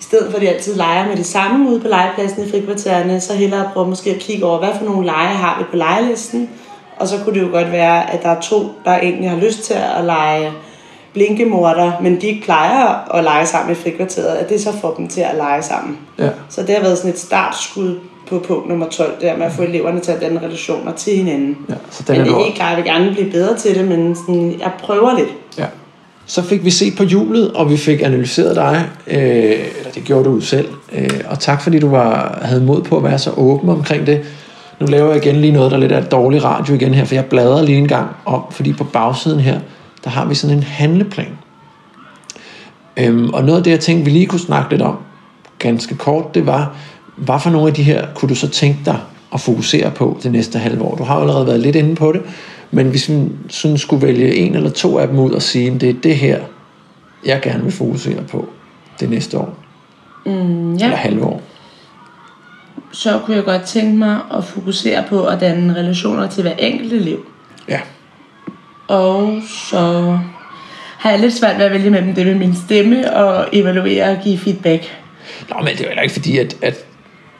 i 0.00 0.02
stedet 0.02 0.30
for 0.30 0.36
at 0.36 0.42
de 0.42 0.48
altid 0.48 0.74
leger 0.74 1.08
med 1.08 1.16
det 1.16 1.26
samme 1.26 1.70
ude 1.70 1.80
på 1.80 1.88
legepladsen 1.88 2.46
i 2.46 2.50
frikvartererne, 2.50 3.20
så 3.20 3.34
hellere 3.34 3.70
prøve 3.72 3.88
måske 3.88 4.10
at 4.10 4.18
kigge 4.18 4.46
over, 4.46 4.58
hvad 4.58 4.70
for 4.78 4.84
nogle 4.84 5.06
lege 5.06 5.34
har 5.34 5.58
vi 5.58 5.64
på 5.70 5.76
lejelisten. 5.76 6.50
Og 6.96 7.08
så 7.08 7.18
kunne 7.24 7.34
det 7.34 7.46
jo 7.46 7.50
godt 7.50 7.72
være, 7.72 8.10
at 8.10 8.22
der 8.22 8.28
er 8.28 8.40
to, 8.40 8.70
der 8.84 8.98
egentlig 8.98 9.30
har 9.30 9.36
lyst 9.36 9.62
til 9.62 9.74
at 9.74 10.04
lege 10.04 10.52
blinkemorder, 11.12 11.92
men 12.00 12.20
de 12.20 12.26
ikke 12.26 12.44
plejer 12.44 13.14
at 13.14 13.24
lege 13.24 13.46
sammen 13.46 13.72
i 13.72 13.74
frikvarteret, 13.74 14.36
at 14.36 14.48
det 14.48 14.60
så 14.60 14.72
får 14.80 14.94
dem 14.94 15.08
til 15.08 15.20
at 15.20 15.36
lege 15.36 15.62
sammen. 15.62 15.98
Ja. 16.18 16.28
Så 16.48 16.62
det 16.62 16.74
har 16.74 16.82
været 16.82 16.98
sådan 16.98 17.10
et 17.10 17.18
startskud 17.18 17.98
på 18.32 18.38
punkt 18.38 18.68
nummer 18.68 18.88
12, 18.88 19.20
der 19.20 19.36
med 19.36 19.46
at 19.46 19.52
få 19.52 19.62
eleverne 19.62 20.00
til 20.00 20.12
at 20.12 20.20
danne 20.20 20.40
relationer 20.40 20.92
til 20.92 21.16
hinanden. 21.16 21.56
Ja, 21.68 21.74
så 21.90 22.04
den 22.06 22.12
Men 22.12 22.20
er 22.20 22.24
det 22.24 22.40
er 22.40 22.44
helt 22.44 22.54
klart, 22.54 22.68
jeg 22.68 22.76
vil 22.76 22.92
gerne 22.92 23.12
blive 23.12 23.30
bedre 23.30 23.56
til 23.56 23.74
det, 23.74 23.88
men 23.88 24.16
sådan, 24.16 24.56
jeg 24.60 24.72
prøver 24.82 25.18
lidt. 25.18 25.28
Ja. 25.58 25.66
Så 26.26 26.42
fik 26.42 26.64
vi 26.64 26.70
set 26.70 26.96
på 26.96 27.04
hjulet, 27.04 27.52
og 27.52 27.70
vi 27.70 27.76
fik 27.76 28.02
analyseret 28.02 28.56
dig, 28.56 28.84
øh, 29.06 29.16
eller 29.78 29.90
det 29.94 30.04
gjorde 30.04 30.24
du 30.24 30.40
selv, 30.40 30.68
øh, 30.92 31.20
og 31.28 31.38
tak 31.38 31.62
fordi 31.62 31.78
du 31.78 31.88
var, 31.88 32.38
havde 32.42 32.64
mod 32.64 32.82
på 32.82 32.96
at 32.96 33.04
være 33.04 33.18
så 33.18 33.30
åben 33.36 33.68
omkring 33.68 34.06
det. 34.06 34.20
Nu 34.80 34.86
laver 34.86 35.08
jeg 35.12 35.26
igen 35.26 35.36
lige 35.36 35.52
noget, 35.52 35.70
der 35.70 35.78
lidt 35.78 35.92
er 35.92 36.00
dårlig 36.00 36.44
radio 36.44 36.74
igen 36.74 36.94
her, 36.94 37.04
for 37.04 37.14
jeg 37.14 37.24
bladrer 37.24 37.62
lige 37.62 37.78
en 37.78 37.88
gang 37.88 38.08
om, 38.24 38.42
fordi 38.50 38.72
på 38.72 38.84
bagsiden 38.84 39.40
her, 39.40 39.60
der 40.04 40.10
har 40.10 40.24
vi 40.24 40.34
sådan 40.34 40.56
en 40.56 40.62
handleplan. 40.62 41.38
Øhm, 42.96 43.30
og 43.30 43.44
noget 43.44 43.58
af 43.58 43.64
det, 43.64 43.70
jeg 43.70 43.80
tænkte, 43.80 44.04
vi 44.04 44.10
lige 44.10 44.26
kunne 44.26 44.40
snakke 44.40 44.70
lidt 44.70 44.82
om, 44.82 44.96
ganske 45.58 45.94
kort, 45.94 46.34
det 46.34 46.46
var, 46.46 46.76
hvad 47.16 47.40
for 47.40 47.50
nogle 47.50 47.68
af 47.68 47.74
de 47.74 47.82
her 47.82 48.06
kunne 48.14 48.28
du 48.28 48.34
så 48.34 48.48
tænke 48.48 48.78
dig 48.84 48.98
at 49.34 49.40
fokusere 49.40 49.90
på 49.90 50.20
det 50.22 50.32
næste 50.32 50.58
halve 50.58 50.82
år? 50.82 50.96
Du 50.96 51.04
har 51.04 51.14
allerede 51.14 51.46
været 51.46 51.60
lidt 51.60 51.76
inde 51.76 51.94
på 51.94 52.12
det, 52.12 52.22
men 52.70 52.86
hvis 52.86 53.08
vi 53.08 53.14
sådan 53.48 53.78
skulle 53.78 54.06
vælge 54.06 54.34
en 54.34 54.54
eller 54.54 54.70
to 54.70 54.98
af 54.98 55.08
dem 55.08 55.18
ud 55.18 55.32
og 55.32 55.42
sige, 55.42 55.78
det 55.78 55.88
er 55.88 55.94
det 56.02 56.16
her, 56.16 56.40
jeg 57.26 57.40
gerne 57.42 57.62
vil 57.62 57.72
fokusere 57.72 58.22
på 58.30 58.48
det 59.00 59.10
næste 59.10 59.38
år, 59.38 59.58
Mm, 60.26 60.72
eller 60.74 60.88
ja. 60.88 60.94
halve 60.94 61.24
år. 61.24 61.42
Så 62.92 63.18
kunne 63.24 63.36
jeg 63.36 63.44
godt 63.44 63.62
tænke 63.62 63.96
mig 63.96 64.18
at 64.34 64.44
fokusere 64.44 65.04
på 65.08 65.26
at 65.26 65.40
danne 65.40 65.74
relationer 65.74 66.28
til 66.28 66.42
hver 66.42 66.52
enkelt 66.52 66.92
elev. 66.92 67.18
Ja. 67.68 67.80
Og 68.88 69.40
så 69.70 70.18
har 70.98 71.10
jeg 71.10 71.20
lidt 71.20 71.34
svært 71.34 71.58
ved 71.58 71.64
at 71.64 71.72
vælge 71.72 71.90
mellem 71.90 72.14
det 72.14 72.26
med 72.26 72.34
min 72.34 72.54
stemme 72.56 73.16
og 73.16 73.48
evaluere 73.52 74.04
og 74.04 74.16
give 74.24 74.38
feedback. 74.38 74.98
Nå, 75.50 75.56
men 75.58 75.66
det 75.68 75.80
er 75.80 75.84
jo 75.84 75.88
heller 75.88 76.02
ikke 76.02 76.14
fordi, 76.14 76.38
at, 76.38 76.56
at, 76.62 76.84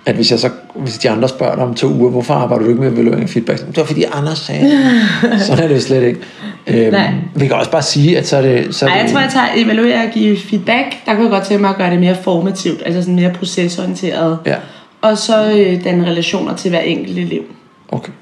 at 0.06 0.14
hvis, 0.14 0.30
jeg 0.30 0.38
så, 0.38 0.50
hvis 0.74 0.98
de 0.98 1.10
andre 1.10 1.28
spørger 1.28 1.54
dig 1.54 1.64
om 1.64 1.74
to 1.74 1.88
uger, 1.88 2.10
hvorfor 2.10 2.34
arbejder 2.34 2.64
du 2.64 2.68
ikke 2.70 2.82
med 2.82 2.92
evaluering 2.92 3.22
og 3.22 3.28
feedback? 3.28 3.66
Det 3.66 3.76
var 3.76 3.84
fordi 3.84 4.04
Anders 4.12 4.38
sagde 4.38 4.64
det. 4.64 5.40
Sådan 5.46 5.64
er 5.64 5.68
det 5.68 5.74
jo 5.74 5.80
slet 5.80 6.02
ikke. 6.02 6.20
Øhm, 6.66 6.92
Nej. 6.92 7.12
vi 7.34 7.46
kan 7.46 7.56
også 7.56 7.70
bare 7.70 7.82
sige, 7.82 8.18
at 8.18 8.26
så 8.26 8.36
er 8.36 8.42
det... 8.42 8.74
Så 8.74 8.84
er 8.86 8.90
Ej, 8.90 8.96
jeg 8.96 9.04
det, 9.04 9.12
tror, 9.12 9.20
jeg 9.20 9.30
tager 9.32 9.46
evaluere 9.56 10.04
og 10.06 10.10
give 10.12 10.36
feedback. 10.38 10.86
Der 11.06 11.14
kunne 11.14 11.22
jeg 11.22 11.30
godt 11.30 11.44
tænke 11.44 11.60
mig 11.60 11.70
at 11.70 11.76
gøre 11.76 11.90
det 11.90 12.00
mere 12.00 12.16
formativt, 12.22 12.82
altså 12.84 13.02
sådan 13.02 13.16
mere 13.16 13.30
procesorienteret. 13.32 14.38
Ja, 14.46 14.56
Og 15.02 15.18
så 15.18 15.52
øh, 15.52 15.84
danne 15.84 16.06
relationer 16.06 16.56
til 16.56 16.70
hver 16.70 16.80
enkelt 16.80 17.18
elev. 17.18 17.42
okay. 17.88 18.12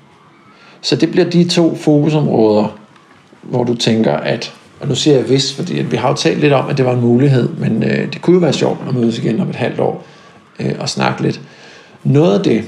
Så 0.83 0.97
det 0.97 1.11
bliver 1.11 1.31
de 1.31 1.49
to 1.49 1.77
fokusområder, 1.77 2.77
hvor 3.43 3.65
du 3.65 3.75
tænker, 3.75 4.13
at... 4.13 4.53
Og 4.81 4.89
nu 4.89 4.95
siger 4.95 5.17
jeg 5.17 5.25
hvis, 5.25 5.55
fordi 5.55 5.79
at 5.79 5.93
vi 5.93 5.97
har 5.97 6.09
jo 6.09 6.15
talt 6.15 6.41
lidt 6.41 6.53
om, 6.53 6.69
at 6.69 6.77
det 6.79 6.85
var 6.87 6.93
en 6.93 7.01
mulighed, 7.01 7.49
men 7.49 7.83
øh, 7.83 8.13
det 8.13 8.23
kunne 8.23 8.35
jo 8.35 8.41
være 8.41 8.53
sjovt 8.53 8.79
at 8.89 8.95
mødes 8.95 9.19
igen 9.19 9.41
om 9.41 9.51
et 9.51 9.57
halvt 9.57 9.81
år 9.81 10.05
øh, 10.61 10.73
og 10.79 10.89
snakke 10.89 11.23
lidt. 11.23 11.41
Noget 12.05 12.39
af 12.39 12.45
det, 12.45 12.65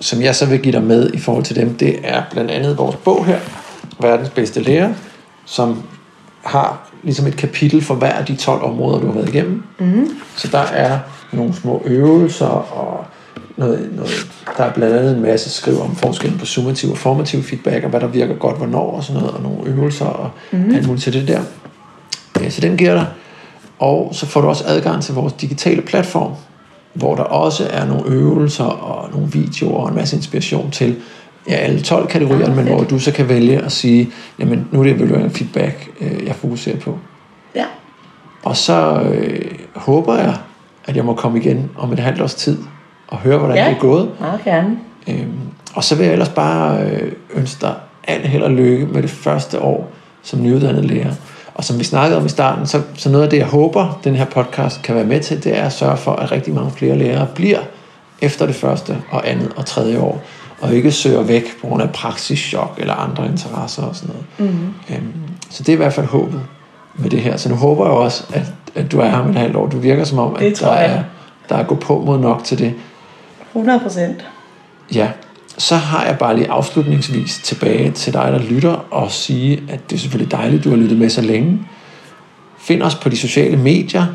som 0.00 0.22
jeg 0.22 0.36
så 0.36 0.46
vil 0.46 0.60
give 0.60 0.72
dig 0.72 0.82
med 0.82 1.10
i 1.14 1.18
forhold 1.18 1.44
til 1.44 1.56
dem, 1.56 1.74
det 1.74 1.98
er 2.02 2.22
blandt 2.30 2.50
andet 2.50 2.78
vores 2.78 2.96
bog 2.96 3.26
her, 3.26 3.38
Verdens 4.00 4.30
bedste 4.30 4.62
lærer, 4.62 4.92
som 5.44 5.82
har 6.42 6.90
ligesom 7.02 7.26
et 7.26 7.36
kapitel 7.36 7.82
for 7.82 7.94
hver 7.94 8.12
af 8.12 8.26
de 8.26 8.36
12 8.36 8.62
områder, 8.62 9.00
du 9.00 9.06
har 9.06 9.12
været 9.12 9.28
igennem. 9.28 9.62
Mm. 9.78 10.08
Så 10.36 10.48
der 10.48 10.58
er 10.58 10.98
nogle 11.32 11.54
små 11.54 11.82
øvelser, 11.84 12.46
og 12.46 13.04
noget, 13.56 13.88
noget, 13.92 14.26
der 14.56 14.64
er 14.64 14.72
blandt 14.72 14.96
andet 14.96 15.16
en 15.16 15.22
masse 15.22 15.50
skriv 15.50 15.80
om 15.80 15.96
forskellen 15.96 16.38
på 16.38 16.46
summativ 16.46 16.90
og 16.90 16.98
formativ 16.98 17.42
feedback, 17.42 17.84
og 17.84 17.90
hvad 17.90 18.00
der 18.00 18.06
virker 18.06 18.34
godt, 18.34 18.56
hvornår 18.56 18.90
og 18.90 19.04
sådan 19.04 19.20
noget, 19.22 19.36
og 19.36 19.42
nogle 19.42 19.58
øvelser 19.66 20.06
og 20.06 20.30
mm. 20.52 20.74
alt 20.74 20.86
muligt 20.86 21.04
til 21.04 21.12
det 21.12 21.28
der. 21.28 21.40
Ja, 22.40 22.50
så 22.50 22.60
den 22.60 22.76
giver 22.76 22.94
dig. 22.94 23.06
Og 23.78 24.08
så 24.12 24.26
får 24.26 24.40
du 24.40 24.48
også 24.48 24.64
adgang 24.66 25.02
til 25.02 25.14
vores 25.14 25.32
digitale 25.32 25.82
platform, 25.82 26.32
hvor 26.94 27.14
der 27.14 27.22
også 27.22 27.68
er 27.70 27.86
nogle 27.86 28.06
øvelser 28.06 28.64
og 28.64 29.10
nogle 29.12 29.28
videoer 29.32 29.82
og 29.82 29.88
en 29.88 29.94
masse 29.94 30.16
inspiration 30.16 30.70
til 30.70 30.96
ja, 31.48 31.54
alle 31.54 31.80
12 31.80 32.06
kategorier, 32.06 32.54
men 32.54 32.66
hvor 32.66 32.82
du 32.84 32.98
så 32.98 33.12
kan 33.12 33.28
vælge 33.28 33.58
at 33.58 33.72
sige, 33.72 34.10
jamen 34.38 34.68
nu 34.70 34.80
er 34.80 34.84
det 34.84 34.92
evaluering 34.96 35.32
feedback, 35.32 35.90
øh, 36.00 36.26
jeg 36.26 36.34
fokuserer 36.34 36.76
på. 36.76 36.98
Ja. 37.54 37.64
Og 38.42 38.56
så 38.56 39.00
øh, 39.00 39.50
håber 39.76 40.16
jeg, 40.16 40.34
at 40.84 40.96
jeg 40.96 41.04
må 41.04 41.14
komme 41.14 41.38
igen 41.38 41.70
om 41.78 41.92
et 41.92 41.98
halvt 41.98 42.20
års 42.20 42.34
tid 42.34 42.58
og 43.08 43.18
høre, 43.18 43.38
hvordan 43.38 43.56
Ja. 43.56 43.64
det 43.64 43.76
er 43.76 43.78
gået. 43.80 44.10
Meget 44.20 44.44
gerne. 44.44 44.78
Øhm, 45.08 45.30
og 45.74 45.84
så 45.84 45.94
vil 45.94 46.04
jeg 46.04 46.12
ellers 46.12 46.28
bare 46.28 46.82
øh, 46.82 47.12
ønske 47.34 47.60
dig 47.60 47.74
alt 48.04 48.28
held 48.28 48.42
og 48.42 48.50
lykke 48.50 48.86
med 48.86 49.02
det 49.02 49.10
første 49.10 49.60
år 49.60 49.90
som 50.22 50.42
nyuddannet 50.42 50.84
lærer. 50.84 51.12
Og 51.54 51.64
som 51.64 51.78
vi 51.78 51.84
snakkede 51.84 52.20
om 52.20 52.26
i 52.26 52.28
starten, 52.28 52.66
så, 52.66 52.82
så 52.94 53.10
noget 53.10 53.24
af 53.24 53.30
det, 53.30 53.36
jeg 53.36 53.46
håber, 53.46 54.00
den 54.04 54.14
her 54.14 54.24
podcast 54.24 54.82
kan 54.82 54.94
være 54.94 55.04
med 55.04 55.20
til, 55.20 55.44
det 55.44 55.58
er 55.58 55.62
at 55.62 55.72
sørge 55.72 55.96
for, 55.96 56.12
at 56.12 56.32
rigtig 56.32 56.54
mange 56.54 56.70
flere 56.70 56.98
lærere 56.98 57.26
bliver 57.34 57.58
efter 58.20 58.46
det 58.46 58.54
første 58.54 58.96
og 59.10 59.30
andet 59.30 59.52
og 59.56 59.66
tredje 59.66 59.98
år, 59.98 60.22
og 60.60 60.74
ikke 60.74 60.92
søger 60.92 61.22
væk 61.22 61.44
på 61.60 61.66
grund 61.66 61.82
af 61.82 61.90
praksischok 61.90 62.74
eller 62.78 62.94
andre 62.94 63.26
interesser 63.26 63.82
og 63.82 63.96
sådan 63.96 64.14
noget. 64.14 64.52
Mm-hmm. 64.52 64.74
Øhm, 64.90 65.12
så 65.50 65.62
det 65.62 65.68
er 65.68 65.72
i 65.72 65.76
hvert 65.76 65.92
fald 65.92 66.06
håbet 66.06 66.42
med 66.94 67.10
det 67.10 67.20
her. 67.20 67.36
Så 67.36 67.48
nu 67.48 67.54
håber 67.54 67.84
jeg 67.84 67.94
også, 67.94 68.24
at, 68.32 68.52
at 68.74 68.92
du 68.92 69.00
er 69.00 69.08
her 69.08 69.18
om 69.18 69.30
et 69.30 69.36
halvt 69.36 69.56
år. 69.56 69.66
Du 69.66 69.78
virker 69.78 70.04
som 70.04 70.18
om, 70.18 70.36
at 70.36 70.60
der 70.60 70.70
er, 70.70 71.02
der 71.48 71.56
er 71.56 71.62
gået 71.62 71.80
på 71.80 72.02
mod 72.06 72.18
nok 72.18 72.44
til 72.44 72.58
det. 72.58 72.74
100 73.52 73.80
procent. 73.80 74.24
Ja, 74.94 75.08
så 75.60 75.76
har 75.76 76.04
jeg 76.04 76.18
bare 76.18 76.36
lige 76.36 76.50
afslutningsvis 76.50 77.40
tilbage 77.44 77.90
til 77.90 78.12
dig, 78.12 78.32
der 78.32 78.38
lytter, 78.38 78.86
og 78.90 79.10
sige, 79.10 79.62
at 79.68 79.90
det 79.90 79.96
er 79.96 80.00
selvfølgelig 80.00 80.32
dejligt, 80.32 80.64
du 80.64 80.70
har 80.70 80.76
lyttet 80.76 80.98
med 80.98 81.10
så 81.10 81.20
længe. 81.20 81.58
Find 82.58 82.82
os 82.82 82.94
på 82.94 83.08
de 83.08 83.16
sociale 83.16 83.56
medier. 83.56 84.06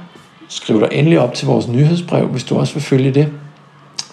Skriv 0.49 0.79
dig 0.79 0.89
endelig 0.91 1.19
op 1.19 1.33
til 1.33 1.47
vores 1.47 1.67
nyhedsbrev, 1.67 2.27
hvis 2.27 2.43
du 2.43 2.57
også 2.57 2.73
vil 2.73 2.83
følge 2.83 3.11
det. 3.11 3.27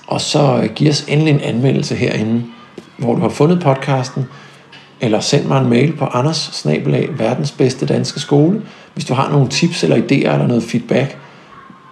Og 0.07 0.21
så 0.21 0.61
øh, 0.62 0.71
giv 0.75 0.88
os 0.90 1.05
endelig 1.09 1.35
en 1.35 1.40
anmeldelse 1.40 1.95
herinde, 1.95 2.45
hvor 2.99 3.14
du 3.14 3.21
har 3.21 3.29
fundet 3.29 3.61
podcasten. 3.61 4.27
eller 5.01 5.21
send 5.21 5.45
mig 5.45 5.62
en 5.62 5.68
mail 5.68 5.97
på 5.97 6.05
anders 6.05 6.66
verdens 7.18 7.51
bedste 7.51 7.87
danske 7.87 8.21
skole, 8.21 8.62
hvis 8.95 9.05
du 9.05 9.14
har 9.14 9.31
nogle 9.31 9.49
tips 9.49 9.85
eller 9.85 9.97
idéer 9.97 10.33
eller 10.33 10.47
noget 10.47 10.62
feedback, 10.62 11.18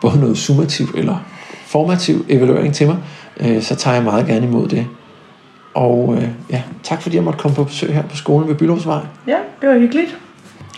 både 0.00 0.20
noget 0.20 0.38
summativ 0.38 0.86
eller 0.96 1.16
formativ 1.66 2.24
evaluering 2.28 2.74
til 2.74 2.86
mig, 2.86 2.96
øh, 3.40 3.62
så 3.62 3.74
tager 3.74 3.94
jeg 3.94 4.04
meget 4.04 4.26
gerne 4.26 4.46
imod 4.46 4.68
det. 4.68 4.86
Og 5.74 6.16
øh, 6.16 6.28
ja, 6.50 6.62
tak 6.82 7.02
fordi 7.02 7.16
jeg 7.16 7.24
måtte 7.24 7.38
komme 7.38 7.54
på 7.54 7.64
besøg 7.64 7.94
her 7.94 8.02
på 8.02 8.16
skolen 8.16 8.48
ved 8.48 8.54
Bylumsvej. 8.54 9.00
Ja, 9.26 9.36
det 9.60 9.68
var 9.68 9.78
hyggeligt. 9.78 10.18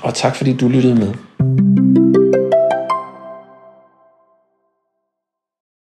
Og 0.03 0.15
tak 0.15 0.37
fordi 0.37 0.57
du 0.57 0.69
lyttede 0.69 0.95
med. 0.95 1.13